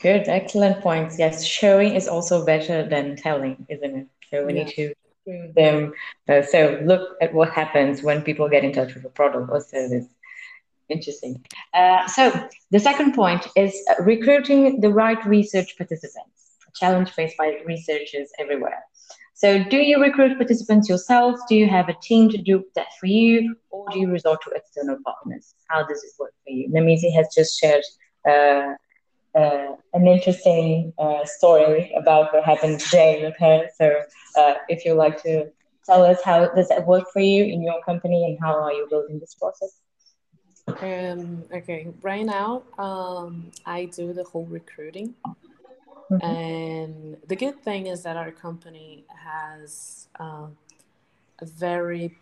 Good 0.00 0.28
excellent 0.28 0.80
points. 0.80 1.18
Yes 1.18 1.44
showing 1.44 1.94
is 1.94 2.08
also 2.08 2.44
better 2.44 2.88
than 2.88 3.16
telling 3.16 3.66
isn't 3.68 3.96
it? 3.96 4.06
So 4.30 4.46
we 4.46 4.54
yeah. 4.54 4.64
need 4.64 4.74
to 4.74 4.94
them. 5.26 5.92
Uh, 6.28 6.42
so 6.42 6.80
look 6.84 7.16
at 7.20 7.32
what 7.34 7.50
happens 7.50 8.02
when 8.02 8.22
people 8.22 8.48
get 8.48 8.64
in 8.64 8.72
touch 8.72 8.94
with 8.94 9.04
a 9.04 9.10
product 9.10 9.50
or 9.50 9.60
service. 9.60 10.06
Interesting. 10.88 11.44
Uh, 11.72 12.06
so 12.08 12.48
the 12.70 12.80
second 12.80 13.14
point 13.14 13.46
is 13.56 13.74
recruiting 14.00 14.80
the 14.80 14.90
right 14.90 15.24
research 15.24 15.76
participants, 15.76 16.56
a 16.68 16.72
challenge 16.74 17.10
faced 17.10 17.36
by 17.36 17.58
researchers 17.64 18.30
everywhere. 18.38 18.82
So 19.34 19.62
do 19.64 19.78
you 19.78 19.98
recruit 20.02 20.36
participants 20.36 20.88
yourself? 20.88 21.38
Do 21.48 21.54
you 21.54 21.66
have 21.66 21.88
a 21.88 21.94
team 22.02 22.28
to 22.28 22.36
do 22.36 22.64
that 22.74 22.88
for 22.98 23.06
you? 23.06 23.56
Or 23.70 23.88
do 23.90 23.98
you 23.98 24.10
resort 24.10 24.40
to 24.44 24.50
external 24.50 24.98
partners? 25.04 25.54
How 25.68 25.86
does 25.86 26.02
it 26.04 26.10
work 26.18 26.34
for 26.44 26.50
you? 26.50 26.68
Namizi 26.68 27.10
has 27.14 27.28
just 27.34 27.58
shared 27.58 27.84
uh, 28.28 28.74
uh, 29.34 29.74
an 29.92 30.06
interesting 30.06 30.92
uh, 30.98 31.24
story 31.24 31.92
about 31.96 32.32
what 32.32 32.44
happened 32.44 32.80
today 32.80 33.22
with 33.24 33.36
her. 33.38 33.68
So, 33.76 34.00
uh, 34.36 34.54
if 34.68 34.84
you'd 34.84 34.94
like 34.94 35.22
to 35.22 35.50
tell 35.86 36.02
us 36.04 36.18
how 36.24 36.46
does 36.48 36.68
that 36.68 36.86
work 36.86 37.04
for 37.12 37.20
you 37.20 37.44
in 37.44 37.62
your 37.62 37.82
company 37.82 38.24
and 38.24 38.38
how 38.40 38.60
are 38.60 38.72
you 38.72 38.86
building 38.88 39.18
this 39.18 39.34
process? 39.34 39.80
Um, 40.82 41.44
okay, 41.52 41.88
right 42.02 42.24
now 42.24 42.62
um, 42.78 43.50
I 43.66 43.86
do 43.86 44.12
the 44.12 44.24
whole 44.24 44.46
recruiting. 44.46 45.14
Mm-hmm. 46.10 46.26
And 46.26 47.16
the 47.26 47.36
good 47.36 47.62
thing 47.62 47.86
is 47.86 48.02
that 48.02 48.16
our 48.16 48.30
company 48.30 49.04
has 49.24 50.08
uh, 50.18 50.46
a 51.38 51.44
very 51.46 52.18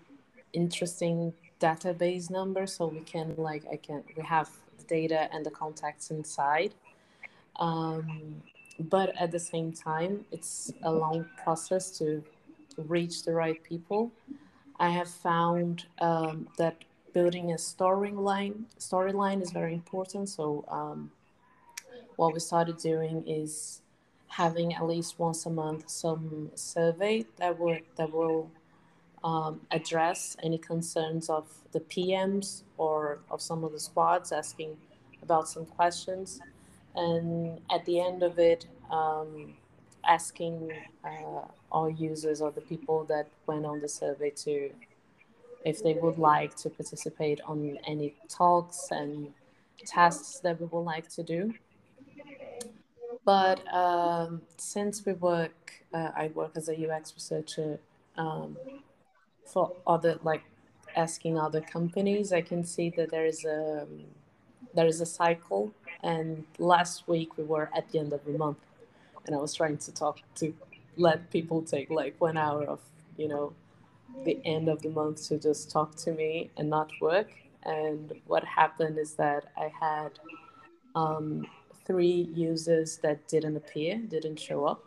interesting 0.52 1.34
database 1.60 2.30
number 2.30 2.66
so 2.66 2.86
we 2.86 3.00
can 3.00 3.34
like 3.36 3.64
i 3.70 3.76
can 3.76 4.02
we 4.16 4.22
have 4.22 4.48
the 4.78 4.84
data 4.84 5.28
and 5.32 5.44
the 5.44 5.50
contacts 5.50 6.10
inside 6.10 6.72
um, 7.58 8.42
but 8.78 9.14
at 9.20 9.30
the 9.30 9.38
same 9.38 9.72
time, 9.72 10.24
it's 10.30 10.72
a 10.82 10.92
long 10.92 11.26
process 11.42 11.90
to 11.98 12.22
reach 12.76 13.24
the 13.24 13.32
right 13.32 13.62
people. 13.64 14.12
I 14.78 14.90
have 14.90 15.08
found 15.08 15.86
um, 16.00 16.48
that 16.58 16.76
building 17.12 17.50
a 17.52 17.56
storyline 17.56 18.64
storyline 18.78 19.42
is 19.42 19.50
very 19.50 19.74
important. 19.74 20.28
So 20.28 20.64
um, 20.68 21.10
what 22.16 22.32
we 22.32 22.40
started 22.40 22.78
doing 22.78 23.26
is 23.26 23.82
having 24.28 24.74
at 24.74 24.86
least 24.86 25.18
once 25.18 25.46
a 25.46 25.50
month 25.50 25.88
some 25.88 26.50
survey 26.54 27.24
that 27.38 27.58
will 27.58 27.78
that 27.96 28.12
will 28.12 28.50
um, 29.24 29.60
address 29.72 30.36
any 30.44 30.58
concerns 30.58 31.28
of 31.28 31.48
the 31.72 31.80
PMs 31.80 32.62
or 32.76 33.18
of 33.30 33.42
some 33.42 33.64
of 33.64 33.72
the 33.72 33.80
squads 33.80 34.30
asking 34.30 34.76
about 35.22 35.48
some 35.48 35.66
questions 35.66 36.40
and 36.94 37.60
at 37.70 37.84
the 37.84 38.00
end 38.00 38.22
of 38.22 38.38
it, 38.38 38.66
um, 38.90 39.54
asking 40.06 40.72
uh, 41.04 41.42
our 41.72 41.90
users 41.90 42.40
or 42.40 42.50
the 42.50 42.60
people 42.60 43.04
that 43.04 43.28
went 43.46 43.66
on 43.66 43.80
the 43.80 43.88
survey 43.88 44.30
to 44.30 44.70
if 45.64 45.82
they 45.82 45.94
would 45.94 46.18
like 46.18 46.54
to 46.56 46.70
participate 46.70 47.40
on 47.46 47.78
any 47.86 48.14
talks 48.28 48.88
and 48.90 49.32
tasks 49.86 50.40
that 50.40 50.60
we 50.60 50.66
would 50.66 50.84
like 50.84 51.08
to 51.08 51.22
do. 51.22 51.52
But 53.24 53.60
um, 53.74 54.42
since 54.56 55.04
we 55.04 55.12
work, 55.12 55.84
uh, 55.92 56.10
I 56.16 56.28
work 56.28 56.52
as 56.56 56.68
a 56.68 56.90
UX 56.90 57.12
researcher 57.14 57.78
um, 58.16 58.56
for 59.44 59.72
other, 59.86 60.18
like 60.22 60.42
asking 60.96 61.38
other 61.38 61.60
companies, 61.60 62.32
I 62.32 62.40
can 62.40 62.64
see 62.64 62.90
that 62.96 63.10
there 63.10 63.26
is 63.26 63.44
a 63.44 63.86
there 64.74 64.86
is 64.86 65.00
a 65.00 65.06
cycle 65.06 65.72
and 66.02 66.44
last 66.58 67.08
week 67.08 67.36
we 67.36 67.44
were 67.44 67.70
at 67.76 67.90
the 67.90 67.98
end 67.98 68.12
of 68.12 68.24
the 68.24 68.36
month, 68.36 68.58
and 69.26 69.34
I 69.34 69.38
was 69.38 69.54
trying 69.54 69.78
to 69.78 69.92
talk 69.92 70.18
to 70.36 70.54
let 70.96 71.30
people 71.30 71.62
take 71.62 71.90
like 71.90 72.14
one 72.18 72.36
hour 72.36 72.64
of 72.64 72.80
you 73.16 73.28
know 73.28 73.52
the 74.24 74.38
end 74.44 74.68
of 74.68 74.82
the 74.82 74.88
month 74.88 75.28
to 75.28 75.38
just 75.38 75.70
talk 75.70 75.94
to 75.96 76.12
me 76.12 76.50
and 76.56 76.68
not 76.68 76.90
work. 77.00 77.30
And 77.64 78.12
what 78.26 78.44
happened 78.44 78.98
is 78.98 79.14
that 79.14 79.52
I 79.56 79.70
had 79.80 80.18
um, 80.94 81.46
three 81.84 82.28
users 82.34 82.98
that 82.98 83.26
didn't 83.28 83.56
appear, 83.56 83.98
didn't 83.98 84.38
show 84.38 84.64
up 84.64 84.84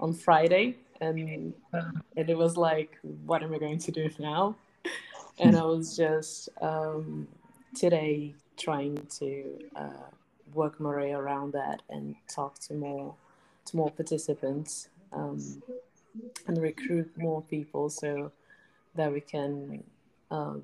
on 0.00 0.12
Friday. 0.12 0.76
And, 1.00 1.52
and 1.72 2.28
it 2.30 2.38
was 2.38 2.56
like, 2.56 2.98
what 3.26 3.42
am 3.42 3.52
I 3.52 3.58
going 3.58 3.78
to 3.78 3.92
do 3.92 4.08
now? 4.18 4.56
And 5.40 5.56
I 5.56 5.64
was 5.64 5.96
just 5.96 6.48
um, 6.62 7.26
today 7.74 8.36
trying 8.56 9.06
to 9.18 9.58
uh, 9.76 10.08
work 10.52 10.80
my 10.80 10.94
way 10.94 11.12
around 11.12 11.52
that 11.52 11.82
and 11.88 12.14
talk 12.28 12.58
to 12.58 12.74
more 12.74 13.14
to 13.66 13.76
more 13.76 13.90
participants 13.90 14.88
um, 15.12 15.62
and 16.46 16.58
recruit 16.58 17.10
more 17.16 17.42
people 17.42 17.88
so 17.88 18.30
that 18.94 19.10
we 19.12 19.20
can 19.20 19.82
uh, 20.30 20.54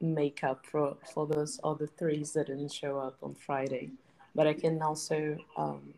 make 0.00 0.44
up 0.44 0.66
for, 0.66 0.96
for 1.14 1.26
those 1.26 1.58
other 1.64 1.86
threes 1.86 2.32
that 2.32 2.48
didn't 2.48 2.72
show 2.72 2.98
up 2.98 3.16
on 3.22 3.34
Friday. 3.34 3.90
But 4.34 4.46
I 4.46 4.52
can 4.52 4.82
also 4.82 5.38
um, 5.56 5.94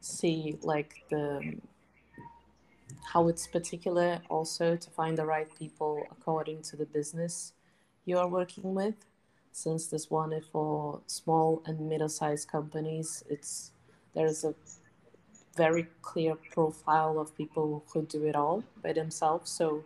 see 0.00 0.58
like 0.62 1.04
the 1.10 1.56
how 3.12 3.28
it's 3.28 3.46
particular 3.46 4.20
also 4.28 4.76
to 4.76 4.90
find 4.90 5.18
the 5.18 5.26
right 5.26 5.48
people 5.58 6.02
according 6.10 6.62
to 6.62 6.76
the 6.76 6.86
business 6.86 7.52
you 8.04 8.18
are 8.18 8.28
working 8.28 8.74
with 8.74 8.94
since 9.56 9.86
this 9.86 10.10
one 10.10 10.34
is 10.34 10.44
for 10.52 11.00
small 11.06 11.62
and 11.64 11.88
middle-sized 11.88 12.46
companies, 12.46 13.24
it's 13.30 13.72
there's 14.14 14.44
a 14.44 14.54
very 15.56 15.86
clear 16.02 16.34
profile 16.52 17.18
of 17.18 17.34
people 17.34 17.82
who 17.88 18.02
do 18.02 18.26
it 18.26 18.36
all 18.36 18.62
by 18.82 18.92
themselves. 18.92 19.50
So 19.50 19.82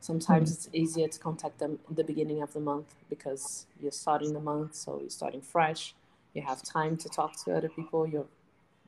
sometimes 0.00 0.50
mm-hmm. 0.50 0.56
it's 0.56 0.68
easier 0.74 1.08
to 1.08 1.18
contact 1.18 1.58
them 1.58 1.78
in 1.88 1.94
the 1.94 2.04
beginning 2.04 2.42
of 2.42 2.52
the 2.52 2.60
month 2.60 2.94
because 3.08 3.64
you're 3.80 3.92
starting 3.92 4.34
the 4.34 4.40
month, 4.40 4.74
so 4.74 4.98
you're 5.00 5.08
starting 5.08 5.40
fresh. 5.40 5.94
you 6.34 6.42
have 6.42 6.62
time 6.62 6.94
to 6.98 7.08
talk 7.08 7.32
to 7.44 7.56
other 7.56 7.70
people. 7.70 8.06
You're 8.06 8.26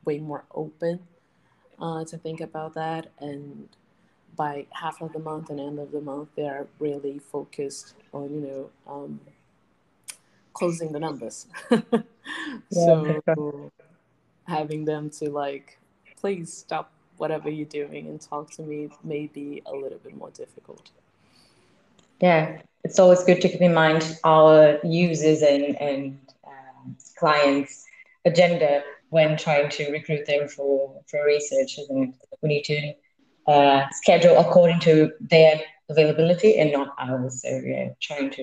way 0.05 0.19
more 0.19 0.45
open 0.55 1.01
uh, 1.81 2.05
to 2.05 2.19
think 2.19 2.43
about 2.43 2.75
that. 2.75 3.07
And 3.21 3.71
by 4.37 4.67
half 4.83 5.01
of 5.01 5.15
the 5.15 5.19
month 5.19 5.49
and 5.49 5.59
end 5.59 5.79
of 5.79 5.93
the 5.93 6.03
month, 6.03 6.29
they 6.37 6.47
are 6.47 6.67
really 6.79 7.21
focused 7.21 7.95
on, 8.13 8.35
you 8.35 8.41
know, 8.47 8.71
um, 8.87 9.21
closing 10.57 10.91
the 10.93 10.99
numbers. 10.99 11.47
so 12.73 13.71
having 14.49 14.85
them 14.85 15.11
to 15.11 15.31
like, 15.31 15.79
please 16.17 16.53
stop 16.53 16.91
whatever 17.19 17.51
you're 17.51 17.67
doing 17.67 18.09
and 18.09 18.21
talk 18.21 18.51
to 18.51 18.63
me 18.63 18.91
may 19.05 19.27
be 19.27 19.63
a 19.67 19.75
little 19.75 19.99
bit 19.99 20.17
more 20.17 20.31
difficult. 20.31 20.91
Yeah, 22.21 22.61
it's 22.85 22.99
always 22.99 23.23
good 23.25 23.41
to 23.43 23.49
keep 23.49 23.61
in 23.61 23.75
mind 23.75 24.19
our 24.25 24.79
users 24.83 25.43
and, 25.43 25.81
and 25.81 26.19
um, 26.47 26.97
clients' 27.19 27.85
agenda 28.25 28.83
when 29.11 29.37
trying 29.37 29.69
to 29.71 29.91
recruit 29.93 30.27
them 30.27 30.49
for, 30.49 31.01
for 31.07 31.25
research. 31.25 31.79
And 31.79 32.15
we 32.41 32.49
need 32.49 32.65
to 32.65 32.95
uh, 33.47 33.87
schedule 33.91 34.39
according 34.39 34.81
to 34.81 35.13
their 35.21 35.61
availability 35.91 36.59
and 36.59 36.73
not 36.73 36.95
ours. 36.99 37.43
So 37.43 37.49
yeah, 37.65 37.91
trying 38.01 38.31
to 38.31 38.43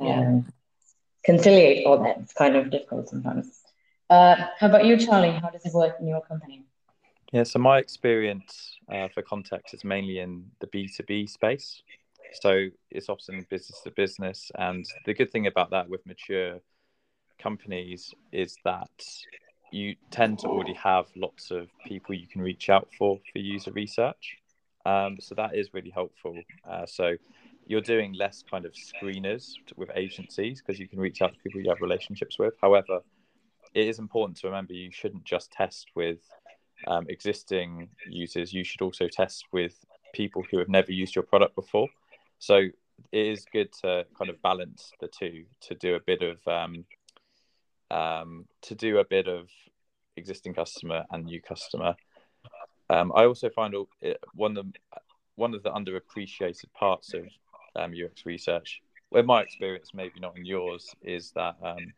um, 0.00 0.06
yeah. 0.06 0.40
Conciliate 1.24 1.86
all 1.86 2.02
that. 2.02 2.18
It's 2.20 2.32
kind 2.32 2.56
of 2.56 2.70
difficult 2.70 3.08
sometimes. 3.08 3.60
Uh, 4.10 4.36
how 4.58 4.68
about 4.68 4.84
you, 4.84 4.96
Charlie? 4.96 5.30
How 5.30 5.50
does 5.50 5.64
it 5.64 5.72
work 5.72 5.96
in 6.00 6.06
your 6.06 6.20
company? 6.20 6.66
Yeah, 7.32 7.44
so 7.44 7.58
my 7.58 7.78
experience 7.78 8.76
uh, 8.92 9.08
for 9.08 9.22
context 9.22 9.72
is 9.72 9.84
mainly 9.84 10.18
in 10.18 10.44
the 10.60 10.66
B2B 10.66 11.30
space. 11.30 11.82
So 12.40 12.68
it's 12.90 13.08
often 13.08 13.46
business 13.48 13.80
to 13.84 13.90
business. 13.90 14.50
And 14.56 14.84
the 15.06 15.14
good 15.14 15.32
thing 15.32 15.46
about 15.46 15.70
that 15.70 15.88
with 15.88 16.04
mature 16.06 16.60
companies 17.38 18.12
is 18.32 18.56
that 18.64 18.90
you 19.72 19.96
tend 20.10 20.40
to 20.40 20.48
already 20.48 20.74
have 20.74 21.06
lots 21.16 21.50
of 21.50 21.68
people 21.86 22.14
you 22.14 22.26
can 22.26 22.42
reach 22.42 22.68
out 22.68 22.88
for 22.98 23.18
for 23.32 23.38
user 23.38 23.72
research. 23.72 24.36
Um, 24.84 25.16
so 25.20 25.34
that 25.36 25.54
is 25.54 25.72
really 25.72 25.90
helpful. 25.90 26.38
Uh, 26.68 26.86
so 26.86 27.16
you're 27.66 27.80
doing 27.80 28.12
less 28.12 28.42
kind 28.48 28.64
of 28.64 28.72
screeners 28.72 29.52
with 29.76 29.90
agencies 29.94 30.60
because 30.60 30.78
you 30.78 30.88
can 30.88 30.98
reach 30.98 31.22
out 31.22 31.32
to 31.32 31.38
people 31.40 31.60
you 31.60 31.68
have 31.68 31.80
relationships 31.80 32.38
with. 32.38 32.54
However, 32.60 33.00
it 33.74 33.88
is 33.88 33.98
important 33.98 34.36
to 34.38 34.48
remember 34.48 34.72
you 34.72 34.90
shouldn't 34.90 35.24
just 35.24 35.50
test 35.50 35.88
with 35.94 36.18
um, 36.86 37.06
existing 37.08 37.88
users. 38.08 38.52
You 38.52 38.64
should 38.64 38.82
also 38.82 39.08
test 39.08 39.46
with 39.52 39.74
people 40.12 40.44
who 40.50 40.58
have 40.58 40.68
never 40.68 40.92
used 40.92 41.14
your 41.14 41.24
product 41.24 41.54
before. 41.54 41.88
So 42.38 42.56
it 42.56 43.26
is 43.26 43.46
good 43.52 43.72
to 43.82 44.04
kind 44.18 44.30
of 44.30 44.40
balance 44.42 44.92
the 45.00 45.08
two 45.08 45.44
to 45.62 45.74
do 45.74 45.94
a 45.94 46.00
bit 46.00 46.22
of 46.22 46.46
um, 46.46 46.84
um, 47.90 48.46
to 48.62 48.74
do 48.74 48.98
a 48.98 49.04
bit 49.04 49.28
of 49.28 49.48
existing 50.16 50.54
customer 50.54 51.04
and 51.10 51.24
new 51.24 51.40
customer. 51.40 51.94
Um, 52.90 53.12
I 53.14 53.24
also 53.24 53.48
find 53.48 53.74
one 54.34 54.56
of 54.56 54.66
the, 54.66 54.82
one 55.36 55.54
of 55.54 55.62
the 55.62 55.70
underappreciated 55.70 56.72
parts 56.74 57.14
of 57.14 57.24
um, 57.76 57.92
UX 57.92 58.26
research, 58.26 58.82
where 59.10 59.22
my 59.22 59.42
experience, 59.42 59.90
maybe 59.94 60.20
not 60.20 60.36
in 60.36 60.44
yours, 60.44 60.94
is 61.02 61.32
that 61.32 61.56
um, 61.62 61.92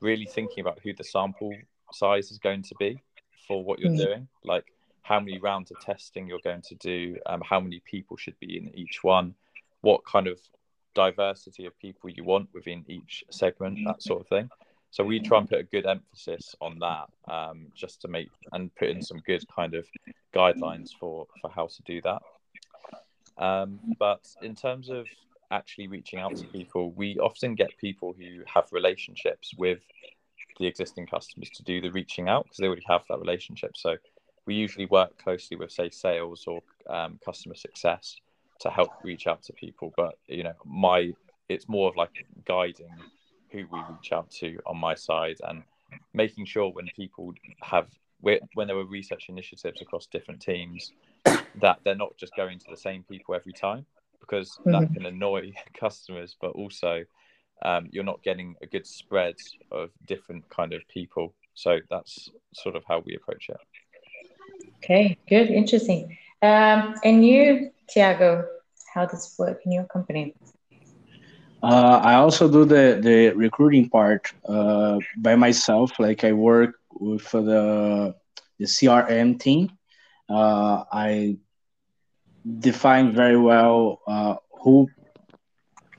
really 0.00 0.26
thinking 0.26 0.60
about 0.60 0.78
who 0.82 0.92
the 0.92 1.04
sample 1.04 1.54
size 1.92 2.30
is 2.30 2.38
going 2.38 2.62
to 2.62 2.74
be 2.78 3.00
for 3.46 3.64
what 3.64 3.78
you're 3.78 3.90
mm-hmm. 3.90 4.04
doing, 4.04 4.28
like 4.44 4.64
how 5.02 5.18
many 5.18 5.38
rounds 5.38 5.70
of 5.70 5.80
testing 5.80 6.28
you're 6.28 6.38
going 6.44 6.62
to 6.62 6.74
do, 6.76 7.16
um, 7.26 7.42
how 7.48 7.60
many 7.60 7.80
people 7.84 8.16
should 8.16 8.38
be 8.38 8.56
in 8.56 8.70
each 8.74 9.02
one, 9.02 9.34
what 9.80 10.04
kind 10.04 10.26
of 10.26 10.38
diversity 10.94 11.66
of 11.66 11.78
people 11.78 12.10
you 12.10 12.24
want 12.24 12.48
within 12.54 12.84
each 12.88 13.24
segment, 13.30 13.78
that 13.86 14.02
sort 14.02 14.20
of 14.20 14.28
thing. 14.28 14.48
So 14.90 15.02
we 15.02 15.20
try 15.20 15.38
and 15.38 15.48
put 15.48 15.58
a 15.58 15.64
good 15.64 15.86
emphasis 15.86 16.54
on 16.60 16.78
that, 16.80 17.08
um, 17.26 17.68
just 17.74 18.02
to 18.02 18.08
make 18.08 18.28
and 18.52 18.74
put 18.74 18.90
in 18.90 19.02
some 19.02 19.18
good 19.26 19.42
kind 19.48 19.74
of 19.74 19.86
guidelines 20.34 20.90
for 20.98 21.26
for 21.40 21.50
how 21.50 21.66
to 21.66 21.82
do 21.84 22.02
that. 22.02 22.22
Um, 23.42 23.80
but 23.98 24.24
in 24.40 24.54
terms 24.54 24.88
of 24.88 25.06
actually 25.50 25.88
reaching 25.88 26.20
out 26.20 26.36
to 26.36 26.46
people, 26.46 26.92
we 26.92 27.18
often 27.18 27.56
get 27.56 27.76
people 27.76 28.14
who 28.16 28.42
have 28.46 28.66
relationships 28.70 29.52
with 29.58 29.80
the 30.60 30.66
existing 30.66 31.08
customers 31.08 31.50
to 31.56 31.64
do 31.64 31.80
the 31.80 31.90
reaching 31.90 32.28
out 32.28 32.44
because 32.44 32.58
they 32.58 32.66
already 32.66 32.84
have 32.88 33.02
that 33.08 33.18
relationship. 33.18 33.76
So 33.76 33.96
we 34.46 34.54
usually 34.54 34.86
work 34.86 35.18
closely 35.18 35.56
with, 35.56 35.72
say, 35.72 35.90
sales 35.90 36.44
or 36.46 36.60
um, 36.88 37.18
customer 37.24 37.56
success 37.56 38.16
to 38.60 38.70
help 38.70 38.90
reach 39.02 39.26
out 39.26 39.42
to 39.44 39.52
people. 39.54 39.92
But 39.96 40.14
you 40.28 40.44
know, 40.44 40.54
my 40.64 41.12
it's 41.48 41.68
more 41.68 41.88
of 41.88 41.96
like 41.96 42.24
guiding 42.46 42.94
who 43.50 43.66
we 43.72 43.80
reach 43.90 44.12
out 44.12 44.30
to 44.30 44.58
on 44.66 44.78
my 44.78 44.94
side 44.94 45.36
and 45.48 45.64
making 46.14 46.46
sure 46.46 46.70
when 46.70 46.88
people 46.94 47.34
have 47.60 47.88
when 48.20 48.68
there 48.68 48.76
were 48.76 48.86
research 48.86 49.26
initiatives 49.28 49.82
across 49.82 50.06
different 50.06 50.40
teams 50.40 50.92
that 51.24 51.78
they're 51.84 51.94
not 51.94 52.16
just 52.16 52.34
going 52.36 52.58
to 52.58 52.66
the 52.70 52.76
same 52.76 53.02
people 53.04 53.34
every 53.34 53.52
time 53.52 53.86
because 54.20 54.58
mm-hmm. 54.60 54.72
that 54.72 54.92
can 54.92 55.06
annoy 55.06 55.52
customers 55.78 56.36
but 56.40 56.50
also 56.52 57.04
um, 57.64 57.88
you're 57.92 58.04
not 58.04 58.22
getting 58.22 58.54
a 58.62 58.66
good 58.66 58.86
spread 58.86 59.36
of 59.70 59.90
different 60.06 60.48
kind 60.48 60.72
of 60.72 60.86
people 60.88 61.34
so 61.54 61.78
that's 61.90 62.30
sort 62.54 62.76
of 62.76 62.82
how 62.88 63.02
we 63.06 63.14
approach 63.14 63.48
it 63.48 63.56
okay 64.78 65.16
good 65.28 65.48
interesting 65.48 66.16
um, 66.42 66.94
and 67.04 67.24
you 67.24 67.70
thiago 67.94 68.44
how 68.94 69.06
does 69.06 69.32
it 69.32 69.42
work 69.42 69.60
in 69.64 69.72
your 69.72 69.84
company 69.84 70.34
uh, 71.62 72.00
I 72.02 72.14
also 72.14 72.50
do 72.50 72.64
the, 72.64 72.98
the 73.00 73.30
recruiting 73.36 73.88
part 73.88 74.32
uh, 74.48 74.98
by 75.16 75.36
myself. 75.36 75.92
Like 76.00 76.24
I 76.24 76.32
work 76.32 76.74
with 76.90 77.30
the 77.30 78.16
the 78.58 78.64
CRM 78.64 79.38
team. 79.38 79.70
Uh, 80.28 80.84
I 80.92 81.36
define 82.58 83.14
very 83.14 83.36
well 83.36 84.00
uh, 84.06 84.36
who 84.62 84.88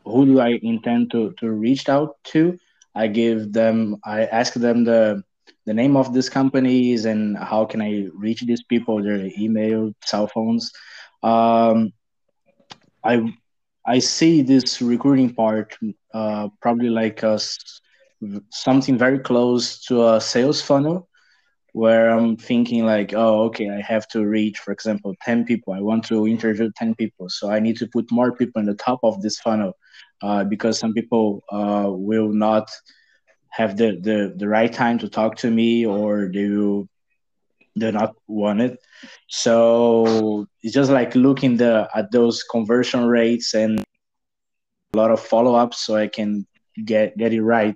who 0.06 0.26
do 0.26 0.40
I 0.40 0.60
intend 0.62 1.12
to, 1.12 1.34
to 1.40 1.50
reach 1.52 1.88
out 1.88 2.18
to. 2.26 2.58
I 2.96 3.08
give 3.08 3.54
them, 3.54 3.98
I 4.06 4.26
ask 4.26 4.54
them 4.54 4.84
the 4.84 5.24
the 5.66 5.74
name 5.74 5.96
of 5.96 6.14
these 6.14 6.30
companies 6.30 7.06
and 7.06 7.38
how 7.38 7.66
can 7.66 7.82
I 7.82 8.08
reach 8.14 8.42
these 8.42 8.64
people, 8.64 9.02
their 9.02 9.30
email, 9.38 9.94
cell 10.04 10.28
phones. 10.28 10.72
Um, 11.24 11.94
I 13.04 13.34
I 13.86 14.00
see 14.00 14.42
this 14.42 14.82
recruiting 14.82 15.34
part 15.34 15.78
uh, 16.14 16.50
probably 16.62 16.90
like 16.90 17.24
a, 17.24 17.40
something 18.50 18.98
very 18.98 19.20
close 19.20 19.80
to 19.86 20.08
a 20.08 20.22
sales 20.22 20.62
funnel 20.62 21.08
where 21.74 22.10
I'm 22.10 22.38
thinking 22.38 22.86
like, 22.86 23.14
oh, 23.14 23.44
okay, 23.46 23.70
I 23.70 23.82
have 23.82 24.08
to 24.10 24.26
reach, 24.26 24.60
for 24.60 24.72
example, 24.72 25.16
10 25.24 25.46
people. 25.46 25.74
I 25.74 25.82
want 25.82 26.06
to 26.06 26.28
interview 26.28 26.72
10 26.76 26.96
people. 26.96 27.30
So 27.30 27.52
I 27.52 27.60
need 27.60 27.78
to 27.78 27.88
put 27.88 28.12
more 28.12 28.36
people 28.36 28.60
in 28.60 28.68
the 28.68 28.76
top 28.76 29.00
of 29.04 29.22
this 29.22 29.40
funnel 29.40 29.74
uh, 30.22 30.44
because 30.44 30.78
some 30.78 30.94
people 30.94 31.44
uh, 31.52 31.88
will 31.88 32.30
not 32.30 32.70
have 33.50 33.76
the, 33.78 34.00
the, 34.02 34.34
the 34.38 34.48
right 34.48 34.72
time 34.72 35.00
to 35.00 35.10
talk 35.10 35.36
to 35.38 35.52
me 35.52 35.86
or 35.86 36.30
they 36.34 36.48
will 36.48 36.88
they're 37.76 37.92
not 37.92 38.16
wanted. 38.28 38.78
So 39.28 40.48
it's 40.62 40.74
just 40.74 40.92
like 40.92 41.16
looking 41.16 41.58
the 41.58 41.90
at 41.96 42.12
those 42.12 42.44
conversion 42.44 43.06
rates 43.06 43.54
and 43.54 43.84
a 44.94 44.98
lot 44.98 45.12
of 45.12 45.20
follow 45.20 45.56
ups 45.56 45.86
so 45.86 45.96
I 45.96 46.08
can 46.08 46.46
get 46.86 47.18
get 47.18 47.34
it 47.34 47.42
right 47.42 47.76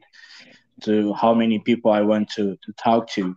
to 0.83 1.13
how 1.13 1.33
many 1.33 1.60
people 1.60 1.91
I 1.91 2.01
want 2.01 2.29
to 2.31 2.57
to 2.63 2.73
talk 2.73 3.10
to. 3.12 3.36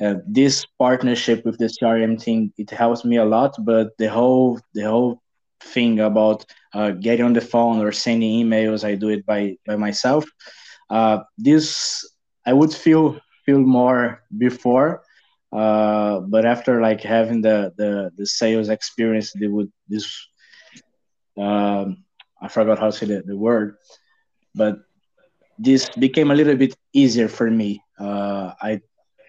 Uh, 0.00 0.16
this 0.26 0.64
partnership 0.78 1.44
with 1.44 1.58
the 1.58 1.66
CRM 1.66 2.20
team 2.20 2.52
it 2.58 2.70
helps 2.70 3.04
me 3.04 3.16
a 3.16 3.24
lot, 3.24 3.54
but 3.64 3.88
the 3.98 4.08
whole 4.08 4.58
the 4.74 4.82
whole 4.82 5.20
thing 5.60 6.00
about 6.00 6.44
uh, 6.74 6.90
getting 6.90 7.24
on 7.24 7.32
the 7.32 7.40
phone 7.40 7.80
or 7.80 7.92
sending 7.92 8.44
emails, 8.44 8.84
I 8.84 8.94
do 8.94 9.08
it 9.08 9.24
by 9.26 9.56
by 9.66 9.76
myself. 9.76 10.24
Uh, 10.90 11.18
this 11.38 12.04
I 12.46 12.52
would 12.52 12.72
feel 12.72 13.18
feel 13.44 13.60
more 13.60 14.22
before 14.36 15.02
uh, 15.52 16.20
but 16.20 16.44
after 16.44 16.80
like 16.80 17.00
having 17.00 17.40
the 17.40 17.72
the, 17.76 18.10
the 18.16 18.26
sales 18.26 18.68
experience, 18.68 19.32
they 19.38 19.46
would 19.46 19.70
this 19.88 20.06
um, 21.38 22.04
I 22.40 22.48
forgot 22.48 22.78
how 22.78 22.86
to 22.86 22.92
say 22.92 23.06
the, 23.06 23.22
the 23.24 23.36
word, 23.36 23.76
but 24.54 24.78
this 25.58 25.88
became 25.90 26.30
a 26.30 26.34
little 26.34 26.56
bit 26.56 26.74
easier 26.92 27.28
for 27.28 27.50
me. 27.50 27.82
Uh, 27.98 28.52
I 28.60 28.80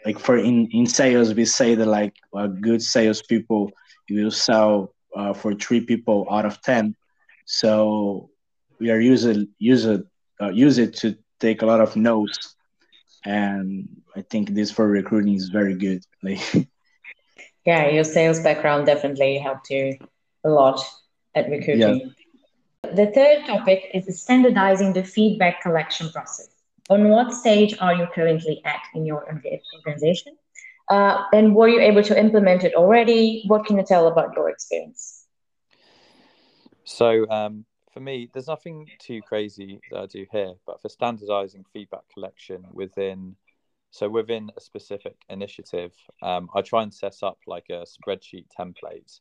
like 0.05 0.19
for 0.19 0.37
in 0.37 0.67
in 0.71 0.85
sales 0.85 1.33
we 1.33 1.45
say 1.45 1.75
that 1.75 1.87
like 1.87 2.13
a 2.35 2.47
good 2.47 2.81
salespeople 2.81 3.71
you 4.07 4.23
will 4.23 4.31
sell 4.31 4.93
uh, 5.15 5.33
for 5.33 5.55
three 5.55 5.81
people 5.81 6.27
out 6.29 6.45
of 6.45 6.61
ten. 6.61 6.95
So 7.45 8.29
we 8.79 8.91
are 8.91 8.99
using 8.99 9.47
use 9.57 9.85
it 9.85 10.05
uh, 10.41 10.49
use 10.49 10.77
it 10.77 10.95
to 10.97 11.17
take 11.39 11.61
a 11.61 11.65
lot 11.65 11.81
of 11.81 11.95
notes 11.95 12.55
and 13.25 13.89
I 14.15 14.21
think 14.21 14.53
this 14.53 14.71
for 14.71 14.87
recruiting 14.87 15.35
is 15.35 15.49
very 15.49 15.75
good. 15.75 16.03
Like, 16.23 16.67
yeah, 17.65 17.89
your 17.89 18.03
sales 18.03 18.39
background 18.39 18.85
definitely 18.85 19.39
helped 19.39 19.71
you 19.71 19.97
a 20.43 20.49
lot 20.49 20.79
at 21.33 21.49
recruiting. 21.49 22.13
Yeah. 22.83 22.91
The 22.93 23.11
third 23.11 23.45
topic 23.47 23.89
is 23.93 24.21
standardizing 24.21 24.93
the 24.93 25.03
feedback 25.03 25.61
collection 25.61 26.09
process. 26.11 26.54
On 26.89 27.09
what 27.09 27.33
stage 27.33 27.75
are 27.79 27.93
you 27.93 28.07
currently 28.13 28.61
at 28.65 28.81
in 28.93 29.05
your 29.05 29.27
organization? 29.75 30.37
Uh, 30.89 31.23
and 31.33 31.55
were 31.55 31.67
you 31.67 31.79
able 31.79 32.03
to 32.03 32.17
implement 32.17 32.63
it 32.63 32.75
already? 32.75 33.43
What 33.47 33.65
can 33.65 33.77
you 33.77 33.83
tell 33.83 34.07
about 34.07 34.35
your 34.35 34.49
experience? 34.49 35.25
So, 36.83 37.27
um, 37.29 37.65
for 37.91 37.99
me, 37.99 38.29
there's 38.31 38.47
nothing 38.47 38.87
too 38.99 39.21
crazy 39.21 39.79
that 39.89 39.99
I 39.99 40.05
do 40.05 40.25
here, 40.31 40.53
but 40.67 40.81
for 40.81 40.89
standardizing 40.89 41.65
feedback 41.73 42.01
collection 42.13 42.65
within, 42.71 43.35
so 43.89 44.07
within 44.07 44.51
a 44.55 44.61
specific 44.61 45.15
initiative, 45.29 45.93
um, 46.21 46.49
I 46.53 46.61
try 46.61 46.83
and 46.83 46.93
set 46.93 47.23
up 47.23 47.39
like 47.47 47.65
a 47.69 47.85
spreadsheet 47.85 48.45
template 48.57 49.19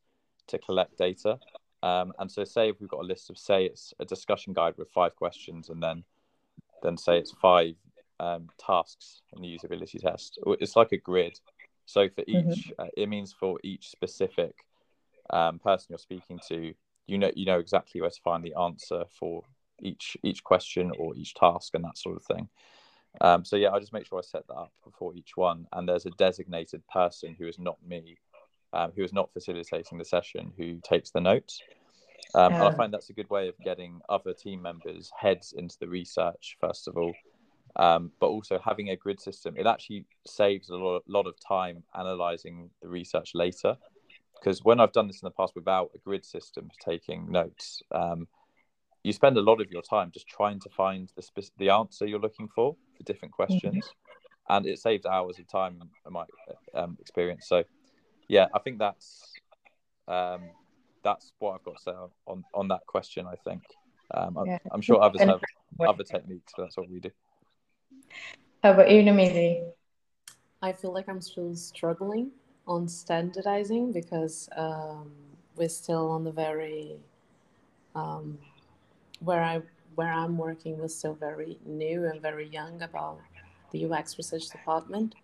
to 0.48 0.58
collect 0.58 0.98
data. 0.98 1.38
Um, 1.82 2.12
and 2.18 2.30
so, 2.30 2.44
say 2.44 2.68
if 2.68 2.80
we've 2.80 2.90
got 2.90 3.00
a 3.00 3.06
list 3.06 3.30
of, 3.30 3.38
say, 3.38 3.64
it's 3.64 3.94
a 4.00 4.04
discussion 4.04 4.52
guide 4.52 4.74
with 4.76 4.90
five 4.90 5.16
questions, 5.16 5.70
and 5.70 5.82
then 5.82 6.04
then 6.84 6.96
say 6.96 7.18
it's 7.18 7.32
five 7.32 7.74
um, 8.20 8.48
tasks 8.58 9.22
in 9.34 9.42
the 9.42 9.48
usability 9.48 10.00
test. 10.00 10.38
It's 10.46 10.76
like 10.76 10.92
a 10.92 10.98
grid. 10.98 11.38
So 11.86 12.08
for 12.08 12.22
mm-hmm. 12.22 12.52
each, 12.52 12.68
mm-hmm. 12.68 12.82
uh, 12.82 12.88
it 12.96 13.08
means 13.08 13.32
for 13.32 13.58
each 13.64 13.88
specific 13.88 14.54
um, 15.30 15.58
person 15.58 15.86
you're 15.90 15.98
speaking 15.98 16.38
to, 16.48 16.74
you 17.06 17.18
know, 17.18 17.30
you 17.34 17.46
know 17.46 17.58
exactly 17.58 18.00
where 18.00 18.10
to 18.10 18.20
find 18.22 18.44
the 18.44 18.54
answer 18.58 19.04
for 19.18 19.42
each 19.80 20.16
each 20.22 20.44
question 20.44 20.92
or 20.98 21.16
each 21.16 21.34
task 21.34 21.74
and 21.74 21.84
that 21.84 21.98
sort 21.98 22.16
of 22.16 22.24
thing. 22.24 22.48
Um, 23.20 23.44
so 23.44 23.56
yeah, 23.56 23.70
I 23.70 23.78
just 23.78 23.92
make 23.92 24.06
sure 24.06 24.18
I 24.18 24.22
set 24.22 24.46
that 24.48 24.54
up 24.54 24.72
before 24.84 25.14
each 25.14 25.36
one, 25.36 25.66
and 25.72 25.88
there's 25.88 26.06
a 26.06 26.10
designated 26.10 26.82
person 26.88 27.36
who 27.38 27.46
is 27.46 27.58
not 27.58 27.76
me, 27.86 28.18
um, 28.72 28.92
who 28.96 29.04
is 29.04 29.12
not 29.12 29.32
facilitating 29.32 29.98
the 29.98 30.04
session, 30.04 30.52
who 30.56 30.80
takes 30.82 31.10
the 31.10 31.20
notes. 31.20 31.60
Um. 32.34 32.54
I 32.54 32.72
find 32.74 32.92
that's 32.92 33.10
a 33.10 33.12
good 33.12 33.30
way 33.30 33.48
of 33.48 33.54
getting 33.64 34.00
other 34.08 34.32
team 34.32 34.62
members' 34.62 35.10
heads 35.16 35.54
into 35.56 35.76
the 35.78 35.88
research, 35.88 36.56
first 36.60 36.88
of 36.88 36.96
all, 36.96 37.14
um, 37.76 38.10
but 38.20 38.26
also 38.26 38.58
having 38.58 38.90
a 38.90 38.96
grid 38.96 39.20
system. 39.20 39.54
It 39.56 39.66
actually 39.66 40.06
saves 40.26 40.68
a 40.68 40.76
lot, 40.76 41.02
lot 41.06 41.26
of 41.26 41.34
time 41.46 41.82
analyzing 41.94 42.70
the 42.82 42.88
research 42.88 43.32
later. 43.34 43.76
Because 44.34 44.62
when 44.62 44.78
I've 44.80 44.92
done 44.92 45.06
this 45.06 45.22
in 45.22 45.26
the 45.26 45.30
past 45.30 45.54
without 45.54 45.90
a 45.94 45.98
grid 45.98 46.24
system 46.24 46.68
for 46.68 46.90
taking 46.90 47.30
notes, 47.30 47.82
um, 47.92 48.28
you 49.02 49.12
spend 49.12 49.36
a 49.36 49.40
lot 49.40 49.60
of 49.60 49.70
your 49.70 49.82
time 49.82 50.10
just 50.12 50.26
trying 50.26 50.60
to 50.60 50.68
find 50.70 51.12
the 51.16 51.22
spe- 51.22 51.56
the 51.58 51.70
answer 51.70 52.06
you're 52.06 52.18
looking 52.18 52.48
for 52.48 52.76
for 52.96 53.02
different 53.04 53.32
mm-hmm. 53.32 53.44
questions, 53.44 53.84
mm-hmm. 53.84 54.56
and 54.56 54.66
it 54.66 54.78
saves 54.78 55.06
hours 55.06 55.38
of 55.38 55.46
time 55.46 55.80
in 56.06 56.12
my 56.12 56.24
um, 56.74 56.96
experience. 57.00 57.46
So, 57.46 57.64
yeah, 58.28 58.46
I 58.52 58.58
think 58.58 58.78
that's 58.78 59.32
um, 60.08 60.50
that's 61.04 61.32
what 61.38 61.54
I've 61.54 61.64
got 61.64 61.76
to 61.76 61.82
say 61.82 61.92
on 62.26 62.44
on 62.54 62.68
that 62.68 62.80
question. 62.86 63.26
I 63.26 63.36
think 63.36 63.62
um, 64.12 64.36
I'm, 64.36 64.46
yeah. 64.46 64.58
I'm, 64.72 64.80
sure 64.80 65.00
others 65.00 65.20
have 65.20 65.40
other 65.86 66.02
techniques, 66.02 66.52
but 66.56 66.64
that's 66.64 66.76
what 66.76 66.90
we 66.90 67.00
do. 67.00 67.10
How 68.62 68.72
about 68.72 68.90
you, 68.90 69.02
Namisi? 69.02 69.64
I 70.62 70.72
feel 70.72 70.92
like 70.92 71.08
I'm 71.08 71.20
still 71.20 71.54
struggling 71.54 72.30
on 72.66 72.88
standardizing 72.88 73.92
because 73.92 74.48
um, 74.56 75.12
we're 75.56 75.68
still 75.68 76.10
on 76.10 76.24
the 76.24 76.32
very 76.32 76.96
um, 77.94 78.38
where 79.20 79.42
I 79.42 79.60
where 79.94 80.12
I'm 80.12 80.36
working 80.36 80.78
was 80.78 80.94
still 80.96 81.14
very 81.14 81.58
new 81.64 82.06
and 82.06 82.20
very 82.20 82.48
young 82.48 82.82
about 82.82 83.20
the 83.72 83.84
UX 83.84 84.18
research 84.18 84.48
department. 84.48 85.14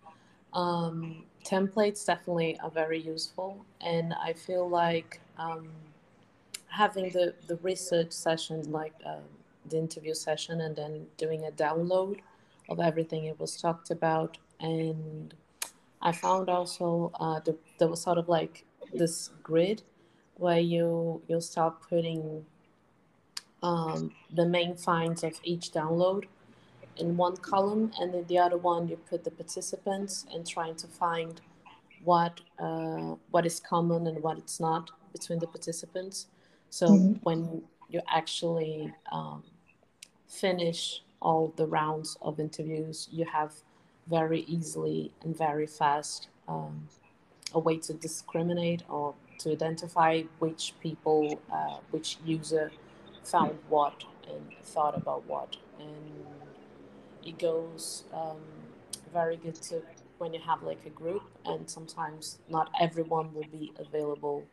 Um, 0.53 1.23
templates 1.45 2.05
definitely 2.05 2.59
are 2.59 2.69
very 2.69 2.99
useful, 2.99 3.65
and 3.79 4.13
I 4.13 4.33
feel 4.33 4.69
like 4.69 5.21
um, 5.37 5.69
having 6.67 7.09
the 7.11 7.33
the 7.47 7.55
research 7.57 8.11
session, 8.11 8.71
like 8.71 8.93
uh, 9.05 9.25
the 9.69 9.77
interview 9.77 10.13
session, 10.13 10.61
and 10.61 10.75
then 10.75 11.07
doing 11.17 11.45
a 11.45 11.51
download 11.51 12.19
of 12.69 12.79
everything 12.79 13.25
it 13.25 13.39
was 13.39 13.59
talked 13.61 13.91
about, 13.91 14.37
and 14.59 15.33
I 16.01 16.11
found 16.11 16.49
also 16.49 17.11
uh, 17.19 17.39
the, 17.39 17.57
there 17.77 17.87
was 17.87 18.01
sort 18.01 18.17
of 18.17 18.27
like 18.27 18.65
this 18.93 19.29
grid 19.43 19.83
where 20.35 20.59
you 20.59 21.21
you 21.27 21.39
start 21.39 21.81
putting 21.87 22.45
um, 23.63 24.11
the 24.33 24.45
main 24.45 24.75
finds 24.75 25.23
of 25.23 25.39
each 25.43 25.71
download 25.71 26.25
in 26.97 27.17
one 27.17 27.37
column, 27.37 27.91
and 27.99 28.13
in 28.13 28.25
the 28.27 28.37
other 28.37 28.57
one 28.57 28.87
you 28.87 28.97
put 29.09 29.23
the 29.23 29.31
participants 29.31 30.25
and 30.33 30.47
trying 30.47 30.75
to 30.75 30.87
find 30.87 31.41
what 32.03 32.41
uh, 32.59 33.15
what 33.31 33.45
is 33.45 33.59
common 33.59 34.07
and 34.07 34.21
what 34.23 34.37
it's 34.37 34.59
not 34.59 34.91
between 35.11 35.39
the 35.39 35.47
participants. 35.47 36.27
So 36.69 36.87
mm-hmm. 36.87 37.13
when 37.23 37.63
you 37.89 38.01
actually 38.09 38.93
um, 39.11 39.43
finish 40.27 41.03
all 41.21 41.53
the 41.55 41.67
rounds 41.67 42.17
of 42.21 42.39
interviews, 42.39 43.07
you 43.11 43.25
have 43.25 43.53
very 44.07 44.41
easily 44.41 45.11
and 45.23 45.37
very 45.37 45.67
fast 45.67 46.29
um, 46.47 46.87
a 47.53 47.59
way 47.59 47.77
to 47.77 47.93
discriminate 47.93 48.83
or 48.89 49.13
to 49.39 49.51
identify 49.51 50.21
which 50.39 50.73
people, 50.81 51.39
uh, 51.51 51.77
which 51.91 52.17
user 52.25 52.71
found 53.23 53.57
what 53.69 54.03
and 54.27 54.45
thought 54.63 54.95
about 54.97 55.25
what. 55.27 55.57
And 55.79 56.25
it 57.25 57.39
goes 57.39 58.03
um, 58.13 58.41
very 59.13 59.37
good 59.37 59.55
to 59.55 59.81
when 60.17 60.33
you 60.33 60.39
have 60.39 60.61
like 60.61 60.85
a 60.85 60.89
group, 60.89 61.23
and 61.45 61.69
sometimes 61.69 62.39
not 62.47 62.69
everyone 62.79 63.33
will 63.33 63.47
be 63.51 63.73
available 63.79 64.43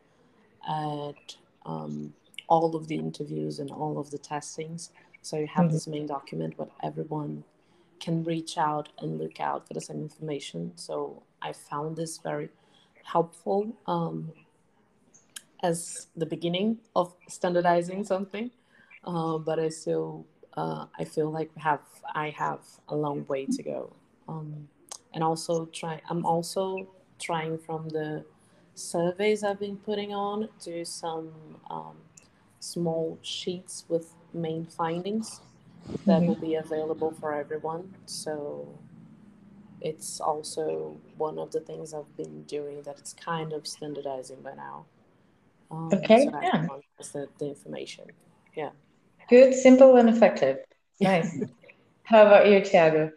at 0.67 1.35
um, 1.65 2.13
all 2.47 2.75
of 2.75 2.87
the 2.87 2.95
interviews 2.95 3.59
and 3.59 3.69
all 3.69 3.99
of 3.99 4.09
the 4.09 4.17
testings. 4.17 4.91
So 5.21 5.37
you 5.37 5.47
have 5.47 5.65
mm-hmm. 5.65 5.73
this 5.73 5.87
main 5.87 6.07
document 6.07 6.57
where 6.57 6.69
everyone 6.81 7.43
can 7.99 8.23
reach 8.23 8.57
out 8.57 8.89
and 8.99 9.19
look 9.19 9.39
out 9.39 9.67
for 9.67 9.73
the 9.73 9.81
same 9.81 10.01
information. 10.01 10.71
So 10.75 11.21
I 11.41 11.53
found 11.53 11.95
this 11.95 12.17
very 12.17 12.49
helpful 13.03 13.75
um, 13.85 14.31
as 15.61 16.07
the 16.15 16.25
beginning 16.25 16.79
of 16.95 17.13
standardizing 17.27 18.05
something. 18.05 18.51
Uh, 19.03 19.37
but 19.37 19.59
I 19.59 19.69
still 19.69 20.25
uh, 20.59 20.85
I 21.01 21.03
feel 21.05 21.29
like 21.31 21.49
have 21.57 21.85
I 22.13 22.29
have 22.31 22.59
a 22.89 22.95
long 22.95 23.25
way 23.27 23.45
to 23.45 23.63
go. 23.63 23.93
Um, 24.27 24.67
and 25.13 25.23
also 25.23 25.65
try 25.67 26.01
I'm 26.09 26.25
also 26.25 26.87
trying 27.17 27.57
from 27.57 27.89
the 27.89 28.25
surveys 28.75 29.43
I've 29.43 29.59
been 29.59 29.77
putting 29.77 30.13
on 30.13 30.49
do 30.63 30.85
some 30.85 31.31
um, 31.69 31.95
small 32.59 33.17
sheets 33.21 33.85
with 33.87 34.07
main 34.33 34.65
findings 34.65 35.41
that 36.05 36.21
will 36.21 36.35
mm-hmm. 36.35 36.51
be 36.51 36.55
available 36.55 37.11
for 37.19 37.33
everyone. 37.33 37.95
So 38.05 38.67
it's 39.81 40.19
also 40.19 40.97
one 41.17 41.37
of 41.39 41.51
the 41.51 41.61
things 41.61 41.93
I've 41.93 42.15
been 42.17 42.43
doing 42.43 42.83
that 42.83 42.99
it's 42.99 43.13
kind 43.13 43.53
of 43.53 43.65
standardizing 43.65 44.41
by 44.41 44.53
now. 44.55 44.85
Um, 45.71 45.89
okay, 45.93 46.25
so 46.25 46.39
yeah. 46.41 46.67
The, 47.13 47.27
the 47.39 47.47
information. 47.47 48.05
Yeah. 48.55 48.71
Good, 49.29 49.53
simple, 49.53 49.95
and 49.97 50.09
effective. 50.09 50.57
Nice. 50.99 51.39
How 52.03 52.25
about 52.25 52.47
you, 52.47 52.61
Thiago? 52.61 53.11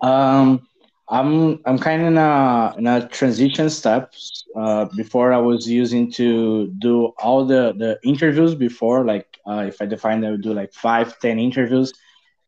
Um, 0.00 0.66
I'm 1.08 1.60
I'm 1.64 1.78
kind 1.78 2.02
of 2.02 2.08
in 2.08 2.18
a 2.18 2.74
in 2.78 2.86
a 2.86 3.08
transition 3.08 3.70
step. 3.70 4.12
Uh, 4.54 4.86
before 4.96 5.32
I 5.32 5.38
was 5.38 5.68
using 5.68 6.10
to 6.12 6.72
do 6.78 7.06
all 7.18 7.44
the 7.44 7.74
the 7.76 7.98
interviews 8.04 8.54
before, 8.54 9.04
like 9.04 9.26
uh, 9.46 9.64
if 9.66 9.80
I 9.80 9.86
define, 9.86 10.24
I 10.24 10.30
would 10.32 10.42
do 10.42 10.52
like 10.54 10.72
five, 10.72 11.18
ten 11.20 11.38
interviews. 11.38 11.92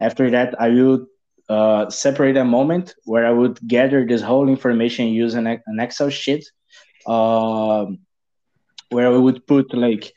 After 0.00 0.30
that, 0.30 0.60
I 0.60 0.68
would 0.68 1.06
uh, 1.48 1.88
separate 1.90 2.36
a 2.36 2.44
moment 2.44 2.94
where 3.04 3.26
I 3.26 3.30
would 3.30 3.58
gather 3.66 4.04
this 4.04 4.22
whole 4.22 4.48
information 4.48 5.08
using 5.08 5.46
an 5.46 5.80
Excel 5.80 6.10
sheet, 6.10 6.44
uh, 7.06 7.86
where 8.90 9.08
I 9.12 9.16
would 9.16 9.46
put 9.46 9.72
like 9.74 10.12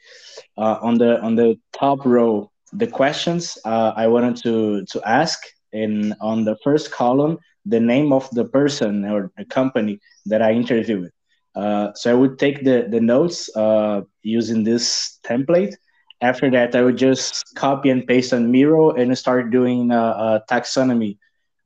uh, 0.57 0.77
on 0.81 0.97
the 0.97 1.19
on 1.21 1.35
the 1.35 1.55
top 1.73 2.05
row 2.05 2.49
the 2.73 2.87
questions 2.87 3.57
uh, 3.65 3.93
I 3.95 4.07
wanted 4.07 4.37
to 4.43 4.85
to 4.91 5.01
ask, 5.05 5.39
and 5.73 6.13
on 6.21 6.45
the 6.45 6.55
first 6.63 6.91
column 6.91 7.37
the 7.65 7.79
name 7.79 8.11
of 8.13 8.29
the 8.31 8.45
person 8.45 9.05
or 9.05 9.31
the 9.37 9.45
company 9.45 9.99
that 10.25 10.41
I 10.41 10.51
interviewed. 10.53 11.09
Uh, 11.55 11.91
so 11.93 12.11
I 12.11 12.13
would 12.13 12.39
take 12.39 12.63
the 12.63 12.87
the 12.89 12.99
notes 13.01 13.49
uh, 13.55 14.01
using 14.23 14.63
this 14.63 15.19
template 15.25 15.73
after 16.21 16.49
that, 16.51 16.75
I 16.75 16.81
would 16.81 16.97
just 16.97 17.43
copy 17.55 17.89
and 17.89 18.05
paste 18.05 18.33
on 18.33 18.51
Miro 18.51 18.91
and 18.91 19.17
start 19.17 19.51
doing 19.51 19.91
a, 19.91 19.97
a 19.97 20.43
taxonomy 20.49 21.17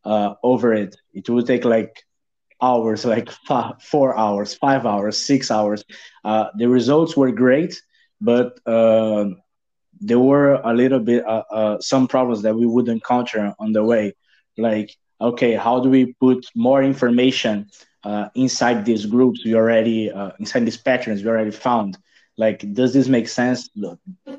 uh, 0.06 0.34
over 0.44 0.74
it. 0.74 0.96
It 1.14 1.30
would 1.30 1.48
take 1.48 1.66
like 1.66 2.04
hours, 2.64 3.06
like 3.06 3.30
five, 3.50 3.76
four 3.82 4.18
hours, 4.18 4.56
five 4.56 4.86
hours, 4.86 5.18
six 5.18 5.52
hours. 5.52 5.86
Uh, 6.24 6.46
the 6.58 6.68
results 6.70 7.18
were 7.18 7.32
great, 7.32 7.82
but 8.22 8.60
uh, 8.68 9.26
there 10.02 10.20
were 10.20 10.54
a 10.64 10.74
little 10.74 11.00
bit 11.00 11.26
uh, 11.26 11.44
uh, 11.52 11.80
some 11.82 12.08
problems 12.08 12.44
that 12.44 12.56
we 12.56 12.66
would 12.66 12.90
encounter 12.90 13.54
on 13.60 13.74
the 13.74 13.84
way. 13.84 14.14
Like, 14.58 14.92
okay, 15.22 15.54
how 15.56 15.80
do 15.82 15.90
we 15.90 16.14
put 16.20 16.46
more 16.56 16.84
information 16.84 17.68
uh, 18.04 18.30
inside 18.36 18.86
these 18.86 19.06
groups 19.06 19.46
we 19.46 19.56
already 19.56 20.12
inside 20.40 20.66
these 20.66 20.78
patterns 20.78 21.24
we 21.24 21.30
already 21.30 21.52
found? 21.52 21.98
like 22.38 22.74
does 22.74 22.94
this 22.94 23.08
make 23.08 23.28
sense 23.28 23.70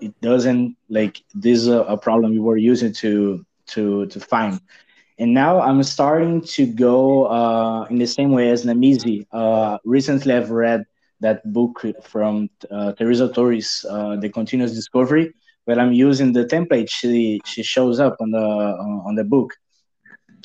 it 0.00 0.20
doesn't 0.20 0.76
like 0.88 1.22
this 1.34 1.60
is 1.60 1.68
a, 1.68 1.80
a 1.82 1.96
problem 1.96 2.32
we 2.32 2.40
were 2.40 2.56
using 2.56 2.92
to 2.92 3.44
to 3.66 4.06
to 4.06 4.20
find. 4.20 4.60
And 5.18 5.33
now 5.33 5.61
I'm 5.61 5.83
starting 5.83 6.40
to 6.42 6.66
go 6.66 7.27
uh, 7.27 7.85
in 7.85 7.98
the 7.98 8.07
same 8.07 8.33
way 8.33 8.50
as 8.50 8.64
Namisi. 8.64 9.27
Uh, 9.33 9.79
recently, 9.85 10.35
I've 10.35 10.50
read 10.50 10.85
that 11.20 11.40
book 11.53 11.85
from 12.03 12.50
uh, 12.70 12.92
Teresa 12.92 13.29
Torres, 13.29 13.85
uh, 13.88 14.16
The 14.16 14.29
Continuous 14.29 14.72
Discovery, 14.72 15.33
where 15.64 15.79
I'm 15.79 15.92
using 15.92 16.33
the 16.33 16.44
template 16.44 16.90
she, 16.90 17.40
she 17.44 17.62
shows 17.62 18.00
up 18.00 18.16
on 18.20 18.33
the 18.33 18.38
on 18.38 19.14
the 19.14 19.24
book, 19.24 19.55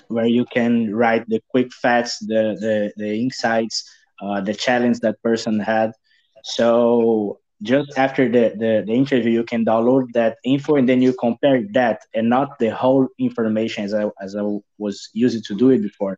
where 0.08 0.28
you 0.28 0.46
can 0.46 0.94
write 0.94 1.28
the 1.28 1.42
quick 1.50 1.74
facts, 1.74 2.20
the 2.20 2.56
the, 2.60 2.94
the 2.96 3.16
insights, 3.20 3.90
uh, 4.22 4.42
the 4.42 4.54
challenge 4.54 5.00
that 5.00 5.22
person 5.24 5.60
had. 5.60 5.92
So 6.44 7.40
just 7.62 7.98
after 7.98 8.30
the, 8.30 8.54
the, 8.58 8.84
the, 8.86 8.94
interview, 8.94 9.32
you 9.32 9.44
can 9.44 9.66
download 9.66 10.12
that 10.14 10.38
info 10.46 10.76
and 10.76 10.88
then 10.88 11.02
you 11.02 11.14
compare 11.14 11.64
that 11.72 12.02
and 12.14 12.30
not 12.30 12.58
the 12.60 12.70
whole 12.70 13.08
information 13.18 13.84
as 13.84 13.94
I, 13.94 14.10
as 14.22 14.36
I 14.36 14.44
was 14.78 15.10
used 15.14 15.46
to 15.46 15.56
do 15.56 15.70
it 15.70 15.82
before. 15.82 16.18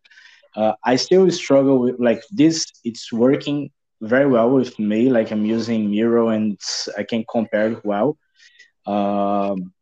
Uh, 0.56 0.73
I 0.84 0.97
still 0.97 1.30
struggle 1.32 1.80
with 1.80 1.95
like 1.99 2.23
this. 2.32 2.67
It's 2.84 3.12
working 3.12 3.71
very 4.01 4.27
well 4.27 4.49
with 4.49 4.77
me. 4.77 5.10
Like 5.10 5.32
I'm 5.32 5.45
using 5.45 5.89
Miro 5.89 6.30
and 6.30 6.60
I 6.97 7.04
can 7.04 7.25
compare 7.30 7.80
well. 7.84 8.17
Um, 8.86 9.73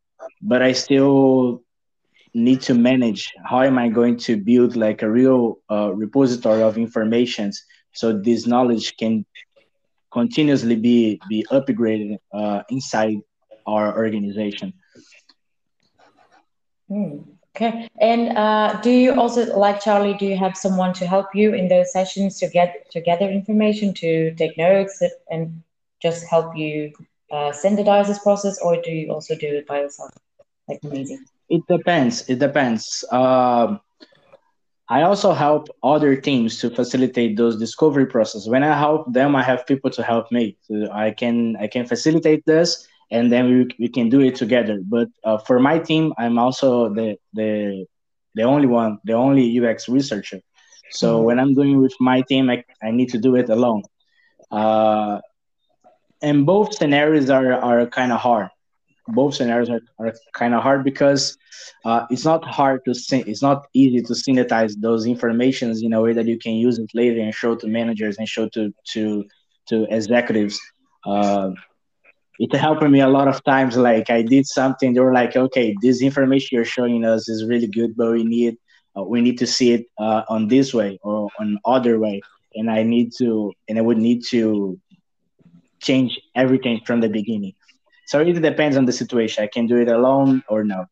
but 0.42 0.62
I 0.62 0.74
still 0.74 1.64
need 2.34 2.62
to 2.62 2.74
manage 2.74 3.34
how 3.44 3.64
am 3.64 3.78
I 3.78 3.90
going 3.90 4.18
to 4.18 4.38
build 4.38 4.76
like 4.76 5.02
a 5.02 5.10
real 5.10 5.58
uh, 5.70 5.92
repository 5.94 6.62
of 6.62 6.78
informations 6.78 7.64
so 7.94 8.14
this 8.14 8.46
knowledge 8.46 8.96
can 8.98 9.26
continuously 10.12 10.76
be 10.76 11.22
be 11.30 11.46
upgraded 11.52 12.18
uh, 12.34 12.64
inside 12.70 13.18
our 13.66 13.96
organization. 13.96 14.74
Mm, 16.90 17.24
okay, 17.56 17.88
and 18.02 18.38
uh, 18.38 18.80
do 18.82 18.90
you 18.90 19.14
also 19.20 19.56
like 19.58 19.82
Charlie? 19.82 20.16
Do 20.16 20.26
you 20.26 20.38
have 20.38 20.58
someone 20.58 20.94
to 20.94 21.06
help 21.06 21.28
you 21.36 21.54
in 21.54 21.68
those 21.68 21.92
sessions 21.94 22.40
to 22.40 22.48
get 22.48 22.90
to 22.92 23.02
gather 23.02 23.30
information, 23.30 23.94
to 23.96 24.34
take 24.36 24.58
notes, 24.58 25.02
and 25.30 25.62
just 26.02 26.26
help 26.28 26.56
you 26.56 26.92
uh, 27.32 27.52
standardize 27.52 28.08
this 28.08 28.20
process, 28.20 28.60
or 28.62 28.82
do 28.82 28.92
you 28.92 29.12
also 29.12 29.36
do 29.36 29.48
it 29.48 29.68
by 29.68 29.82
yourself? 29.82 30.12
Like 30.68 30.80
amazing. 30.84 31.26
It 31.50 31.66
depends. 31.68 32.30
It 32.30 32.40
depends. 32.40 33.04
Um, 33.12 33.82
I 34.90 35.04
also 35.04 35.34
help 35.34 35.70
other 35.84 36.16
teams 36.16 36.60
to 36.62 36.70
facilitate 36.72 37.38
those 37.38 37.58
discovery 37.58 38.08
process. 38.08 38.48
When 38.48 38.64
I 38.64 38.76
help 38.76 39.14
them, 39.14 39.36
I 39.36 39.44
have 39.44 39.68
people 39.68 39.92
to 39.92 40.02
help 40.04 40.32
me. 40.32 40.58
So 40.64 40.90
I 40.92 41.12
can 41.12 41.56
I 41.58 41.68
can 41.68 41.86
facilitate 41.86 42.44
this, 42.46 42.88
and 43.12 43.32
then 43.32 43.46
we, 43.54 43.76
we 43.80 43.88
can 43.88 44.10
do 44.10 44.22
it 44.22 44.36
together. 44.36 44.82
But 44.84 45.10
uh, 45.24 45.38
for 45.38 45.60
my 45.60 45.78
team, 45.78 46.14
I'm 46.18 46.40
also 46.40 46.90
the 46.90 47.18
the 47.34 47.86
the 48.34 48.44
only 48.44 48.68
one, 48.68 48.98
the 49.04 49.14
only 49.14 49.60
UX 49.60 49.88
researcher. 49.88 50.42
So 50.92 51.16
mm-hmm. 51.16 51.26
when 51.26 51.40
I'm 51.40 51.54
doing 51.54 51.80
with 51.80 51.94
my 52.00 52.22
team, 52.22 52.50
I, 52.50 52.64
I 52.82 52.90
need 52.90 53.10
to 53.10 53.20
do 53.20 53.36
it 53.36 53.50
alone. 53.50 53.84
Uh, 54.50 55.20
and 56.22 56.46
both 56.46 56.74
scenarios 56.74 57.30
are, 57.30 57.54
are 57.54 57.86
kind 57.86 58.12
of 58.12 58.20
hard 58.20 58.50
both 59.14 59.36
scenarios 59.36 59.70
are, 59.70 59.82
are 60.00 60.14
kind 60.34 60.54
of 60.54 60.62
hard 60.64 60.84
because 60.84 61.38
uh, 61.86 62.06
it's 62.10 62.26
not 62.26 62.44
hard 62.46 62.82
to 62.86 62.94
syn- 62.94 63.26
it's 63.28 63.42
not 63.42 63.66
easy 63.74 64.02
to 64.02 64.16
synthesize 64.16 64.76
those 64.78 65.06
informations 65.06 65.82
in 65.82 65.94
a 65.94 66.02
way 66.02 66.14
that 66.14 66.28
you 66.28 66.38
can 66.38 66.54
use 66.54 66.78
it 66.80 66.90
later 66.94 67.20
and 67.22 67.34
show 67.34 67.56
to 67.56 67.68
managers 67.68 68.18
and 68.18 68.28
show 68.28 68.48
to 68.50 68.72
to 68.94 69.24
to 69.70 69.86
executives. 69.90 70.60
Uh, 71.06 71.52
it 72.40 72.54
helped 72.56 72.84
me 72.84 73.02
a 73.02 73.08
lot 73.08 73.28
of 73.28 73.44
times 73.44 73.78
like 73.78 74.10
i 74.10 74.22
did 74.22 74.46
something 74.46 74.94
they 74.94 75.00
were 75.00 75.14
like 75.14 75.36
okay 75.36 75.76
this 75.82 76.02
information 76.02 76.50
you're 76.56 76.66
showing 76.66 77.04
us 77.06 77.28
is 77.30 77.46
really 77.46 77.68
good 77.68 77.96
but 77.96 78.12
we 78.12 78.24
need 78.24 78.56
uh, 78.98 79.04
we 79.04 79.22
need 79.22 79.38
to 79.38 79.46
see 79.48 79.72
it 79.74 79.86
uh, 80.00 80.24
on 80.30 80.48
this 80.48 80.74
way 80.74 81.00
or 81.04 81.30
on 81.40 81.58
other 81.66 82.00
way. 82.00 82.22
And 82.56 82.70
i 82.70 82.84
need 82.84 83.12
to 83.20 83.54
and 83.68 83.78
i 83.78 83.82
would 83.82 83.98
need 83.98 84.24
to 84.32 84.78
change 85.82 86.20
everything 86.36 86.82
from 86.86 87.02
the 87.02 87.10
beginning 87.10 87.54
so 88.10 88.22
it 88.22 88.42
depends 88.42 88.76
on 88.76 88.86
the 88.86 88.92
situation. 88.92 89.44
I 89.44 89.48
can 89.56 89.68
do 89.68 89.78
it 89.78 89.88
alone 89.88 90.42
or 90.50 90.64
no. 90.64 90.88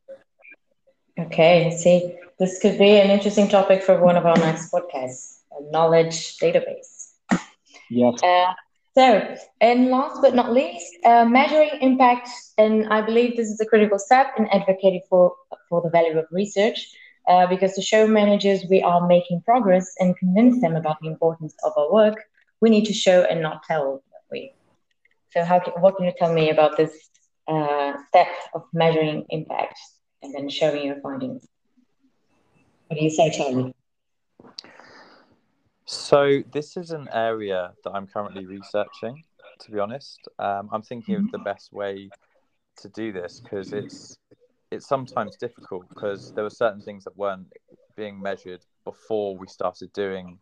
Okay, 1.18 1.76
see, 1.76 2.16
this 2.38 2.60
could 2.62 2.78
be 2.78 2.92
an 3.04 3.10
interesting 3.10 3.48
topic 3.48 3.82
for 3.82 4.00
one 4.00 4.16
of 4.16 4.28
our 4.28 4.38
next 4.38 4.72
podcasts, 4.72 5.40
a 5.58 5.72
knowledge 5.72 6.38
database. 6.38 7.14
Yes. 7.90 8.22
Uh, 8.22 8.54
so, 8.96 9.36
and 9.62 9.88
last 9.88 10.22
but 10.22 10.36
not 10.36 10.54
least, 10.54 10.86
uh, 11.06 11.26
measuring 11.26 11.72
impact, 11.82 12.30
and 12.60 12.88
I 12.90 13.02
believe 13.02 13.36
this 13.36 13.50
is 13.50 13.60
a 13.60 13.66
critical 13.66 13.98
step 13.98 14.28
in 14.38 14.46
advocating 14.50 15.02
for, 15.10 15.34
for 15.70 15.82
the 15.82 15.90
value 15.90 16.20
of 16.20 16.26
research, 16.30 16.88
uh, 17.28 17.48
because 17.48 17.74
to 17.74 17.82
show 17.82 18.06
managers 18.06 18.64
we 18.70 18.84
are 18.84 19.08
making 19.08 19.42
progress 19.42 19.92
and 20.00 20.16
convince 20.18 20.62
them 20.62 20.76
about 20.76 20.98
the 21.02 21.08
importance 21.08 21.56
of 21.64 21.72
our 21.78 21.92
work, 21.92 22.18
we 22.62 22.70
need 22.70 22.86
to 22.86 22.94
show 22.94 23.24
and 23.24 23.42
not 23.42 23.64
tell 23.64 24.04
so, 25.32 25.44
how 25.44 25.60
can, 25.60 25.74
what 25.82 25.98
can 25.98 26.06
you 26.06 26.14
tell 26.18 26.34
me 26.34 26.50
about 26.50 26.78
this 26.78 27.10
uh, 27.48 27.94
step 28.10 28.28
of 28.54 28.64
measuring 28.74 29.26
impact 29.30 29.80
and 30.22 30.34
then 30.34 30.50
showing 30.50 30.86
your 30.86 31.00
findings? 31.02 31.48
What 32.88 32.98
do 32.98 33.04
you 33.04 33.10
say, 33.10 33.32
Charlie? 33.32 33.74
So, 35.86 36.42
this 36.52 36.78
is 36.78 36.92
an 36.92 37.08
area 37.14 37.72
that 37.84 37.92
I'm 37.92 38.08
currently 38.08 38.46
researching. 38.46 39.24
To 39.62 39.72
be 39.72 39.80
honest, 39.80 40.20
um, 40.40 40.70
I'm 40.72 40.84
thinking 40.84 41.16
of 41.16 41.32
the 41.32 41.40
best 41.40 41.74
way 41.74 42.10
to 42.78 42.90
do 42.90 43.12
this 43.12 43.40
because 43.40 43.74
it's 43.74 44.18
it's 44.70 44.88
sometimes 44.88 45.36
difficult 45.38 45.88
because 45.90 46.34
there 46.34 46.44
were 46.44 46.50
certain 46.50 46.82
things 46.82 47.04
that 47.06 47.18
weren't 47.18 47.48
being 47.96 48.22
measured 48.22 48.62
before 48.84 49.36
we 49.38 49.48
started 49.48 49.92
doing 49.94 50.38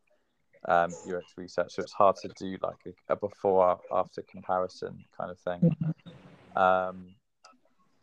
um, 0.68 0.92
UX 1.08 1.34
research. 1.38 1.74
So 1.74 1.82
it's 1.82 1.94
hard 1.94 2.16
to 2.18 2.30
do 2.30 2.58
like 2.62 2.78
a, 2.88 3.14
a 3.14 3.16
before 3.16 3.80
after 3.92 4.22
comparison 4.24 5.04
kind 5.18 5.32
of 5.32 5.40
thing. 5.40 5.60
Mm-hmm. 5.62 6.58
Um, 6.58 7.16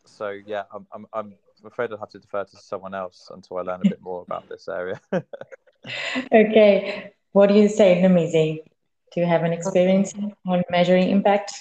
so 0.04 0.30
yeah, 0.46 0.64
I'm, 0.74 0.86
I'm, 0.92 1.06
I'm 1.12 1.34
afraid 1.64 1.90
I'll 1.90 1.98
have 1.98 2.10
to 2.10 2.18
defer 2.18 2.44
to 2.44 2.56
someone 2.56 2.94
else 2.94 3.30
until 3.32 3.58
I 3.58 3.62
learn 3.62 3.80
a 3.84 3.88
bit 3.88 4.02
more 4.02 4.22
about 4.22 4.48
this 4.48 4.68
area. 4.68 5.00
okay, 6.32 7.12
what 7.32 7.48
do 7.48 7.54
you 7.54 7.68
say, 7.68 8.00
Namisi? 8.02 8.62
Do 9.12 9.20
you 9.20 9.26
have 9.26 9.42
an 9.42 9.52
experience 9.52 10.14
on 10.46 10.62
measuring 10.70 11.10
impact? 11.10 11.52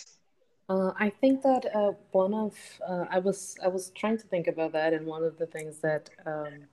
Uh, 0.70 0.94
I 0.98 1.10
think 1.10 1.42
that 1.42 1.66
uh, 1.76 1.92
one 2.12 2.34
of 2.34 2.56
uh, 2.88 3.06
I 3.10 3.20
was 3.20 3.58
I 3.62 3.68
was 3.68 3.92
trying 3.94 4.18
to 4.20 4.28
think 4.28 4.48
about 4.48 4.72
that, 4.72 4.94
and 4.94 5.06
one 5.06 5.24
of 5.24 5.38
the 5.38 5.46
things 5.46 5.80
that 5.80 6.10
um, 6.26 6.68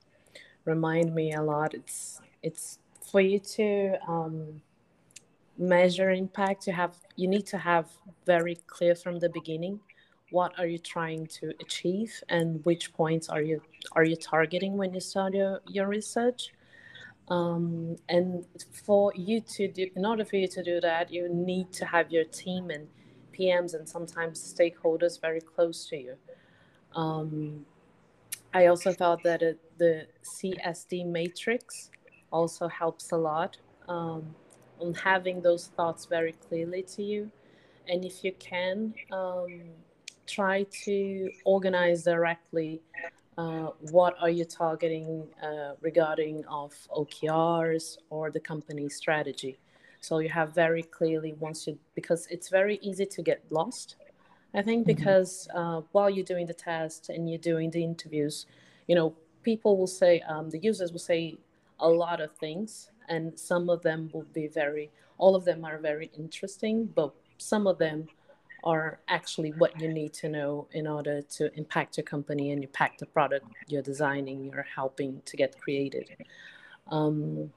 remind 0.65 1.13
me 1.15 1.33
a 1.33 1.43
lot 1.43 1.75
it's 1.75 2.21
it's 2.43 2.79
for 3.11 3.21
you 3.21 3.39
to 3.39 3.99
um, 4.07 4.61
measure 5.57 6.11
impact, 6.11 6.67
you 6.67 6.73
have 6.73 6.97
you 7.17 7.29
need 7.29 7.47
to 7.47 7.59
have 7.59 7.87
very 8.27 8.57
clear 8.67 8.95
from 8.95 9.19
the 9.19 9.29
beginning 9.29 9.81
what 10.31 10.53
are 10.59 10.67
you 10.67 10.79
trying 10.79 11.27
to 11.27 11.53
achieve 11.61 12.23
and 12.29 12.63
which 12.65 12.93
points 12.93 13.29
are 13.29 13.41
you 13.41 13.63
are 13.93 14.05
you 14.05 14.17
targeting 14.17 14.77
when 14.77 14.93
you 14.93 15.01
start 15.01 15.35
your, 15.35 15.61
your 15.67 15.87
research. 15.87 16.53
Um, 17.29 17.97
and 18.09 18.47
for 18.73 19.13
you 19.15 19.41
to 19.41 19.69
do, 19.69 19.87
in 19.95 20.07
order 20.07 20.25
for 20.25 20.37
you 20.37 20.49
to 20.49 20.63
do 20.63 20.81
that, 20.81 21.13
you 21.13 21.29
need 21.29 21.73
to 21.75 21.85
have 21.85 22.11
your 22.11 22.25
team 22.25 22.71
and 22.71 22.89
PMs 23.39 23.75
and 23.75 23.87
sometimes 23.87 24.41
stakeholders 24.41 25.21
very 25.21 25.43
close 25.43 25.87
to 25.89 25.97
you. 25.97 26.15
Um, 26.95 27.67
I 28.55 28.67
also 28.67 28.95
thought 28.95 29.23
that 29.25 29.43
it, 29.43 29.59
the 29.77 30.07
CSD 30.25 31.05
matrix 31.05 31.91
also 32.31 32.69
helps 32.69 33.13
a 33.13 33.17
lot 33.17 33.57
um, 33.89 34.35
on 34.81 34.95
having 34.95 35.41
those 35.41 35.69
thoughts 35.77 36.07
very 36.07 36.33
clearly 36.33 36.83
to 36.83 37.03
you. 37.03 37.31
And 37.89 38.05
if 38.05 38.23
you 38.23 38.33
can, 38.39 38.95
um, 39.13 39.63
try 40.27 40.65
to 40.85 41.31
organize 41.45 42.05
directly 42.05 42.81
uh, 43.39 43.71
what 43.93 44.15
are 44.21 44.31
you 44.31 44.45
targeting 44.45 45.27
uh, 45.43 45.73
regarding 45.81 46.45
of 46.47 46.73
OKRs 46.95 47.99
or 48.11 48.31
the 48.31 48.41
company 48.41 48.89
strategy. 48.89 49.59
So 50.01 50.19
you 50.19 50.29
have 50.29 50.55
very 50.55 50.83
clearly 50.83 51.35
once 51.39 51.67
you 51.67 51.79
because 51.95 52.27
it's 52.31 52.49
very 52.49 52.79
easy 52.83 53.07
to 53.07 53.23
get 53.23 53.43
lost. 53.51 53.97
I 54.55 54.63
think 54.63 54.83
mm-hmm. 54.83 54.97
because 54.97 55.49
uh, 55.55 55.83
while 55.93 56.11
you're 56.11 56.25
doing 56.25 56.47
the 56.47 56.55
test 56.55 57.11
and 57.11 57.29
you're 57.29 57.39
doing 57.39 57.71
the 57.71 57.83
interviews, 57.83 58.47
you 58.87 58.95
know 58.95 59.15
people 59.43 59.77
will 59.77 59.87
say 60.03 60.21
um, 60.29 60.51
the 60.51 60.59
users 60.59 60.93
will 60.93 60.99
say 60.99 61.39
a 61.81 61.89
lot 61.89 62.21
of 62.21 62.35
things 62.37 62.91
and 63.09 63.39
some 63.39 63.69
of 63.71 63.83
them 63.83 64.11
will 64.13 64.27
be 64.33 64.47
very 64.47 64.91
all 65.19 65.35
of 65.35 65.45
them 65.45 65.65
are 65.65 65.79
very 65.79 66.11
interesting 66.17 66.87
but 66.87 67.13
some 67.39 67.67
of 67.67 67.79
them 67.79 68.07
are 68.65 68.99
actually 69.09 69.51
what 69.53 69.81
you 69.81 69.89
need 69.89 70.13
to 70.13 70.29
know 70.29 70.67
in 70.73 70.87
order 70.87 71.23
to 71.23 71.53
impact 71.57 71.97
your 71.97 72.05
company 72.05 72.51
and 72.51 72.65
impact 72.65 72.99
the 72.99 73.07
product 73.07 73.47
you're 73.69 73.83
designing 73.83 74.51
you're 74.53 74.67
helping 74.75 75.23
to 75.25 75.37
get 75.37 75.59
created. 75.61 76.11
Um, 76.89 77.53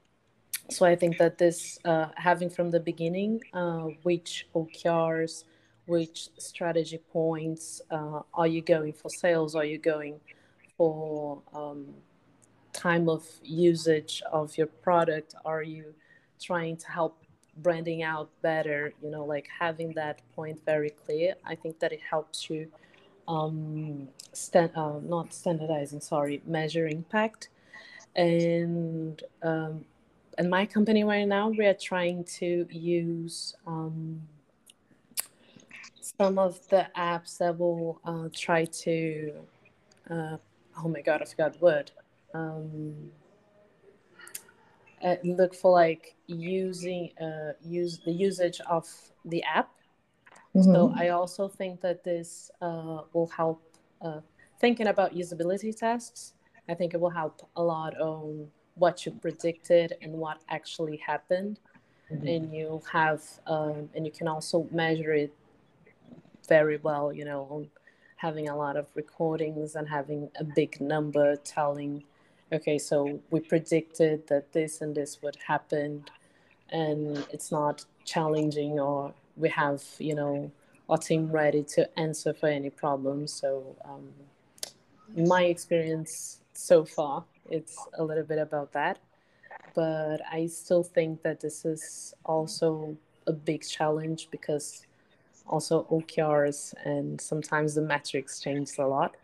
so 0.70 0.86
i 0.86 0.96
think 0.96 1.18
that 1.18 1.38
this 1.38 1.80
uh, 1.86 2.10
having 2.16 2.50
from 2.50 2.70
the 2.70 2.80
beginning 2.80 3.42
uh, 3.54 3.88
which 4.04 4.48
okrs 4.54 5.44
which 5.86 6.30
strategy 6.38 7.00
points 7.12 7.82
uh, 7.92 8.22
are 8.34 8.48
you 8.48 8.62
going 8.62 8.94
for 8.94 9.10
sales? 9.10 9.56
Are 9.56 9.66
you 9.66 9.78
going 9.78 10.20
for 10.78 11.42
um, 11.54 11.88
time 12.74 13.10
of 13.10 13.26
usage 13.44 14.22
of 14.32 14.58
your 14.58 14.68
product? 14.68 15.36
Are 15.46 15.64
you 15.64 15.94
trying 16.40 16.78
to 16.78 16.88
help 16.90 17.18
branding 17.58 18.04
out 18.04 18.30
better? 18.42 18.94
You 19.04 19.12
know, 19.12 19.26
like 19.26 19.48
having 19.60 19.94
that 19.94 20.22
point 20.36 20.60
very 20.66 20.92
clear. 20.92 21.36
I 21.46 21.56
think 21.56 21.80
that 21.80 21.92
it 21.92 22.02
helps 22.10 22.50
you 22.50 22.68
um, 23.28 24.08
stand, 24.34 24.72
uh, 24.76 25.00
not 25.04 25.34
standardizing, 25.34 26.02
sorry, 26.02 26.42
measure 26.46 26.88
impact. 26.88 27.50
And 28.16 29.22
um, 29.42 29.86
in 30.38 30.50
my 30.50 30.66
company 30.66 31.04
right 31.04 31.28
now, 31.28 31.50
we 31.50 31.66
are 31.66 31.74
trying 31.74 32.24
to 32.40 32.68
use 32.70 33.56
um, 33.66 34.22
some 36.02 36.38
of 36.38 36.68
the 36.70 36.88
apps 36.98 37.38
that 37.38 37.58
will 37.58 38.00
uh, 38.06 38.28
try 38.36 38.66
to, 38.66 39.34
uh, 40.10 40.38
oh 40.84 40.88
my 40.88 41.02
God, 41.02 41.22
I 41.22 41.26
forgot 41.26 41.54
the 41.54 41.60
word. 41.60 41.92
Um, 42.34 43.12
uh, 45.04 45.16
look 45.24 45.56
for 45.56 45.72
like 45.72 46.16
using 46.28 47.12
uh, 47.20 47.54
use 47.64 48.00
the 48.06 48.12
usage 48.12 48.62
of 48.70 48.88
the 49.26 49.44
app. 49.44 49.72
Mm-hmm. 50.56 50.74
So 50.74 50.94
I 50.96 51.10
also 51.10 51.48
think 51.48 51.82
that 51.82 52.04
this 52.04 52.52
uh, 52.62 53.02
will 53.14 53.32
help 53.36 53.64
uh, 54.02 54.22
thinking 54.60 54.88
about 54.88 55.16
usability 55.16 55.76
tests. 55.76 56.34
I 56.70 56.74
think 56.74 56.94
it 56.94 57.00
will 57.00 57.10
help 57.10 57.50
a 57.56 57.64
lot 57.64 58.00
on 58.00 58.48
what 58.76 59.06
you 59.06 59.12
predicted 59.12 59.94
and 60.02 60.14
what 60.14 60.40
actually 60.50 60.98
happened, 60.98 61.60
mm-hmm. 62.12 62.28
and 62.28 62.54
you 62.54 62.82
have 62.92 63.24
um, 63.48 63.90
and 63.96 64.06
you 64.06 64.12
can 64.12 64.28
also 64.28 64.68
measure 64.72 65.14
it 65.14 65.34
very 66.48 66.78
well. 66.78 67.12
You 67.12 67.26
know, 67.26 67.68
having 68.18 68.50
a 68.50 68.56
lot 68.56 68.78
of 68.78 68.88
recordings 68.94 69.76
and 69.76 69.88
having 69.90 70.30
a 70.40 70.44
big 70.44 70.80
number 70.80 71.36
telling 71.38 72.04
okay, 72.52 72.78
so 72.78 73.20
we 73.30 73.40
predicted 73.40 74.28
that 74.28 74.52
this 74.52 74.82
and 74.82 74.96
this 74.96 75.22
would 75.22 75.38
happen, 75.48 76.06
and 76.70 77.26
it's 77.32 77.52
not 77.52 77.86
challenging, 78.06 78.80
or 78.80 79.14
we 79.38 79.50
have, 79.50 79.84
you 80.00 80.16
know, 80.16 80.52
our 80.90 80.98
team 80.98 81.32
ready 81.32 81.64
to 81.64 82.00
answer 82.00 82.34
for 82.34 82.50
any 82.50 82.70
problems. 82.70 83.32
So, 83.34 83.76
um, 83.86 84.10
my 85.16 85.44
experience 85.44 86.42
so 86.54 86.86
far, 86.86 87.24
it's 87.50 87.78
a 87.98 88.04
little 88.04 88.24
bit 88.24 88.40
about 88.40 88.74
that. 88.74 89.00
But 89.74 90.22
I 90.30 90.48
still 90.48 90.84
think 90.84 91.22
that 91.24 91.40
this 91.40 91.66
is 91.66 92.14
also 92.26 92.98
a 93.28 93.34
big 93.34 93.66
challenge 93.66 94.28
because 94.32 94.86
also 95.48 95.86
OKRs 95.92 96.74
and 96.86 97.20
sometimes 97.20 97.76
the 97.76 97.82
metrics 97.82 98.40
change 98.40 98.78
a 98.78 98.86
lot. 98.86 99.16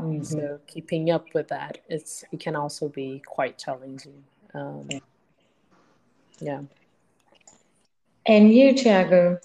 Mm-hmm. 0.00 0.22
So 0.22 0.60
keeping 0.66 1.10
up 1.10 1.26
with 1.34 1.48
that, 1.48 1.78
it's 1.88 2.24
it 2.32 2.40
can 2.40 2.56
also 2.56 2.88
be 2.88 3.22
quite 3.26 3.58
challenging. 3.58 4.24
Um, 4.54 4.88
yeah. 6.40 6.62
And 8.26 8.52
you, 8.52 8.74
Thiago, 8.74 9.38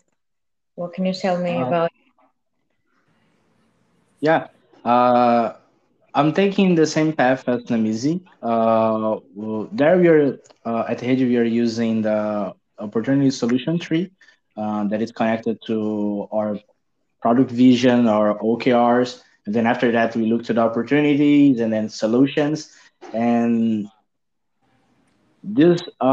what 0.76 0.94
can 0.94 1.06
you 1.06 1.14
tell 1.14 1.38
me 1.42 1.56
uh, 1.56 1.68
about? 1.68 1.92
Yeah, 4.20 4.48
uh, 4.86 5.54
I'm 6.14 6.34
taking 6.34 6.76
the 6.76 6.86
same 6.86 7.14
path 7.14 7.48
as 7.48 7.64
Namisi. 7.64 8.22
Uh, 8.42 9.20
there 9.72 9.98
we 9.98 10.08
are 10.08 10.40
uh, 10.66 10.86
at 10.88 11.02
Hedge, 11.02 11.22
we 11.22 11.38
are 11.38 11.44
using 11.44 12.02
the 12.02 12.54
opportunity 12.78 13.32
solution 13.32 13.80
tree 13.80 14.12
uh, 14.58 14.84
that 14.86 15.02
is 15.02 15.12
connected 15.12 15.60
to 15.68 16.28
our 16.32 16.60
product 17.22 17.52
vision, 17.52 18.08
our 18.08 18.38
OKRs, 18.40 19.22
and 19.46 19.56
then 19.56 19.66
after 19.68 19.92
that, 19.92 20.16
we 20.16 20.26
looked 20.26 20.50
at 20.50 20.58
opportunities 20.58 21.60
and 21.60 21.72
then 21.72 21.90
solutions. 21.90 22.72
And 23.14 23.88
these 25.44 25.82
uh, 26.02 26.04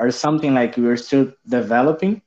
are 0.00 0.10
something 0.10 0.54
like 0.54 0.76
we're 0.76 0.96
still 0.96 1.32
developing. 1.48 2.22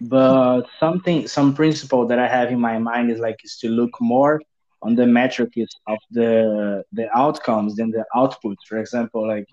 But 0.00 0.62
something, 0.78 1.26
some 1.26 1.54
principle 1.54 2.06
that 2.08 2.18
I 2.18 2.28
have 2.28 2.50
in 2.50 2.60
my 2.60 2.78
mind 2.78 3.10
is 3.10 3.18
like 3.18 3.36
is 3.44 3.56
to 3.60 3.68
look 3.68 3.90
more 4.00 4.40
on 4.82 4.94
the 4.94 5.06
metrics 5.06 5.74
of 5.86 5.98
the 6.10 6.84
the 6.92 7.08
outcomes 7.16 7.76
than 7.76 7.90
the 7.90 8.04
outputs. 8.14 8.62
For 8.68 8.78
example, 8.78 9.26
like 9.26 9.46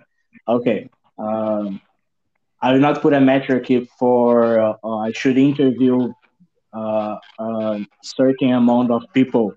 okay, 0.48 0.90
um, 1.18 1.80
I 2.62 2.72
will 2.74 2.80
not 2.80 3.02
put 3.02 3.14
a 3.14 3.22
metric 3.22 3.68
for 3.98 4.60
uh, 4.60 4.74
I 4.98 5.12
should 5.12 5.38
interview 5.38 6.10
uh, 6.10 6.14
certain 8.02 8.54
amount 8.54 8.92
of 8.92 9.04
people, 9.14 9.56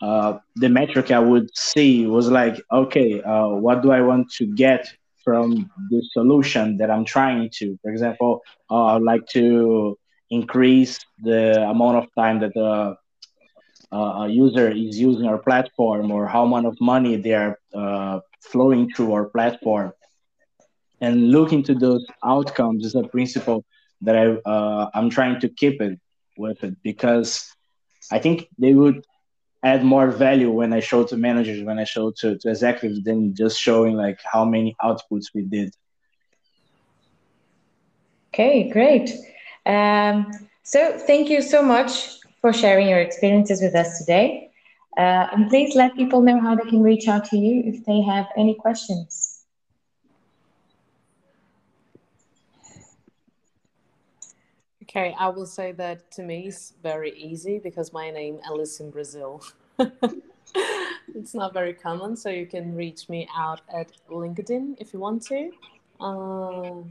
uh, 0.00 0.38
the 0.56 0.68
metric 0.68 1.10
I 1.10 1.18
would 1.18 1.48
see 1.56 2.06
was 2.06 2.30
like, 2.30 2.60
okay, 2.72 3.20
uh, 3.22 3.48
what 3.48 3.82
do 3.82 3.90
I 3.90 4.00
want 4.00 4.30
to 4.34 4.46
get 4.46 4.86
from 5.24 5.70
the 5.90 6.02
solution 6.12 6.76
that 6.78 6.90
I'm 6.90 7.04
trying 7.04 7.50
to? 7.58 7.78
For 7.82 7.90
example, 7.90 8.42
uh, 8.70 8.96
I'd 8.96 9.02
like 9.02 9.26
to 9.28 9.98
increase 10.30 10.98
the 11.22 11.62
amount 11.68 11.96
of 11.96 12.06
time 12.14 12.40
that 12.40 12.56
uh, 12.56 12.94
a 13.92 14.28
user 14.28 14.70
is 14.70 14.98
using 14.98 15.26
our 15.26 15.38
platform 15.38 16.10
or 16.10 16.26
how 16.26 16.44
much 16.44 16.64
of 16.64 16.76
money 16.80 17.16
they 17.16 17.34
are 17.34 17.58
uh, 17.74 18.20
flowing 18.40 18.90
through 18.92 19.12
our 19.12 19.26
platform. 19.26 19.92
And 21.00 21.30
look 21.30 21.52
into 21.52 21.74
those 21.74 22.04
outcomes 22.24 22.84
is 22.84 22.94
a 22.94 23.04
principle 23.04 23.64
that 24.02 24.16
I, 24.16 24.26
uh, 24.48 24.90
I'm 24.94 25.10
trying 25.10 25.40
to 25.40 25.48
keep 25.48 25.80
it 25.80 25.98
with 26.38 26.62
it 26.64 26.76
because 26.82 27.54
I 28.10 28.18
think 28.18 28.48
they 28.58 28.72
would 28.74 29.04
add 29.62 29.84
more 29.84 30.10
value 30.10 30.50
when 30.50 30.72
I 30.72 30.80
show 30.80 31.04
to 31.04 31.16
managers, 31.16 31.62
when 31.64 31.78
I 31.78 31.84
show 31.84 32.12
to, 32.18 32.38
to 32.38 32.48
executives, 32.48 33.02
than 33.02 33.34
just 33.34 33.60
showing 33.60 33.94
like 33.94 34.20
how 34.24 34.44
many 34.44 34.76
outputs 34.82 35.26
we 35.34 35.42
did. 35.42 35.74
Okay, 38.32 38.70
great. 38.70 39.10
Um, 39.66 40.30
so 40.62 40.96
thank 40.98 41.28
you 41.28 41.42
so 41.42 41.62
much 41.62 42.18
for 42.40 42.52
sharing 42.52 42.88
your 42.88 43.00
experiences 43.00 43.60
with 43.60 43.74
us 43.74 43.98
today. 43.98 44.50
Uh, 44.96 45.26
and 45.32 45.48
please 45.48 45.74
let 45.74 45.94
people 45.96 46.22
know 46.22 46.40
how 46.40 46.54
they 46.54 46.68
can 46.68 46.82
reach 46.82 47.08
out 47.08 47.24
to 47.24 47.36
you 47.36 47.62
if 47.64 47.84
they 47.84 48.00
have 48.00 48.26
any 48.36 48.54
questions. 48.54 49.27
Okay, 54.88 55.14
I 55.18 55.28
will 55.28 55.44
say 55.44 55.72
that 55.72 56.10
to 56.12 56.22
me 56.22 56.46
is 56.46 56.72
very 56.82 57.12
easy 57.12 57.58
because 57.58 57.92
my 57.92 58.10
name 58.10 58.40
Alice 58.46 58.80
in 58.80 58.90
Brazil. 58.90 59.42
it's 61.14 61.34
not 61.34 61.52
very 61.52 61.74
common, 61.74 62.16
so 62.16 62.30
you 62.30 62.46
can 62.46 62.74
reach 62.74 63.06
me 63.10 63.28
out 63.36 63.60
at 63.68 63.92
LinkedIn 64.10 64.76
if 64.80 64.94
you 64.94 64.98
want 64.98 65.22
to, 65.24 65.50
uh, 66.00 66.82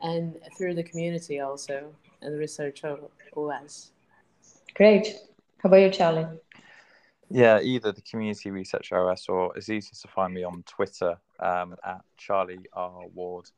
and 0.00 0.36
through 0.56 0.72
the 0.72 0.82
community 0.82 1.40
also 1.40 1.92
and 2.22 2.32
the 2.32 2.38
Research 2.38 2.82
OS. 3.36 3.90
Great. 4.74 5.18
How 5.58 5.68
about 5.68 5.82
you, 5.82 5.90
Charlie? 5.90 6.26
Yeah, 7.28 7.60
either 7.60 7.92
the 7.92 8.00
community 8.00 8.50
research 8.50 8.90
OS 8.90 9.28
or 9.28 9.54
it's 9.54 9.68
easiest 9.68 10.00
to 10.00 10.08
find 10.08 10.32
me 10.32 10.44
on 10.44 10.62
Twitter 10.62 11.18
um, 11.40 11.76
at 11.84 12.00
Charlie 12.16 12.64
R 12.72 13.02
Ward 13.14 13.50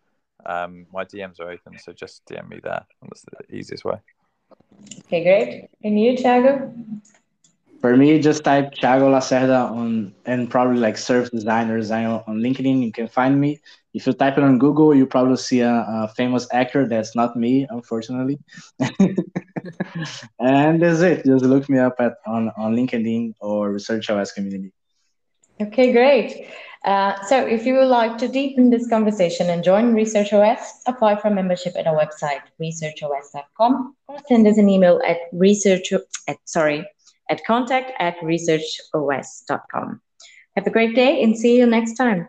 um, 0.47 0.87
my 0.93 1.05
DMs 1.05 1.41
are 1.41 1.51
open, 1.51 1.79
so 1.79 1.93
just 1.93 2.25
DM 2.27 2.49
me 2.49 2.61
there. 2.63 2.85
That's 3.03 3.23
the 3.23 3.55
easiest 3.55 3.85
way. 3.85 3.97
Okay, 5.07 5.23
great. 5.23 5.69
And 5.85 6.01
you, 6.01 6.13
Thiago? 6.13 6.73
For 7.81 7.97
me, 7.97 8.21
just 8.21 8.45
type 8.45 8.75
Thiago 8.75 9.09
Lacerda 9.09 9.71
on 9.71 10.15
and 10.27 10.51
probably 10.51 10.79
like 10.79 10.99
surf 10.99 11.31
design 11.31 11.71
or 11.71 11.79
design 11.79 12.07
on 12.07 12.37
LinkedIn. 12.39 12.85
You 12.85 12.93
can 12.93 13.09
find 13.09 13.41
me. 13.41 13.61
If 13.95 14.07
you 14.07 14.13
type 14.13 14.37
it 14.37 14.45
on 14.45 14.59
Google, 14.59 14.95
you 14.95 15.07
probably 15.07 15.37
see 15.37 15.61
a, 15.61 15.85
a 15.89 16.09
famous 16.15 16.47
actor. 16.53 16.87
That's 16.87 17.17
not 17.17 17.37
me, 17.37 17.67
unfortunately. 17.71 18.39
and 20.39 20.83
that's 20.83 21.01
it. 21.01 21.25
Just 21.25 21.45
look 21.45 21.69
me 21.69 21.79
up 21.79 21.97
at 21.99 22.17
on, 22.27 22.51
on 22.57 22.77
LinkedIn 22.77 23.35
or 23.41 23.73
Research 23.73 24.11
OS 24.11 24.33
community. 24.33 24.73
Okay, 25.61 25.93
great. 25.93 26.47
Uh, 26.85 27.21
so 27.25 27.47
if 27.47 27.67
you 27.67 27.75
would 27.75 27.89
like 27.89 28.17
to 28.19 28.27
deepen 28.27 28.71
this 28.71 28.89
conversation 28.89 29.51
and 29.51 29.63
join 29.63 29.93
Research 29.95 30.33
OS, 30.33 30.83
apply 30.87 31.21
for 31.21 31.29
membership 31.29 31.75
at 31.77 31.87
our 31.87 31.95
website, 31.95 32.41
researchos.com, 32.61 33.95
or 34.09 34.17
send 34.29 34.47
us 34.47 34.57
an 34.57 34.69
email 34.71 35.01
at 35.07 35.19
research 35.33 35.93
at 36.27 36.37
sorry 36.45 36.87
at 37.31 37.45
contact 37.45 37.93
at 37.99 38.17
researchos.com. 38.19 40.01
Have 40.57 40.67
a 40.67 40.71
great 40.71 40.95
day 40.95 41.23
and 41.23 41.37
see 41.37 41.59
you 41.59 41.67
next 41.67 41.95
time. 41.95 42.29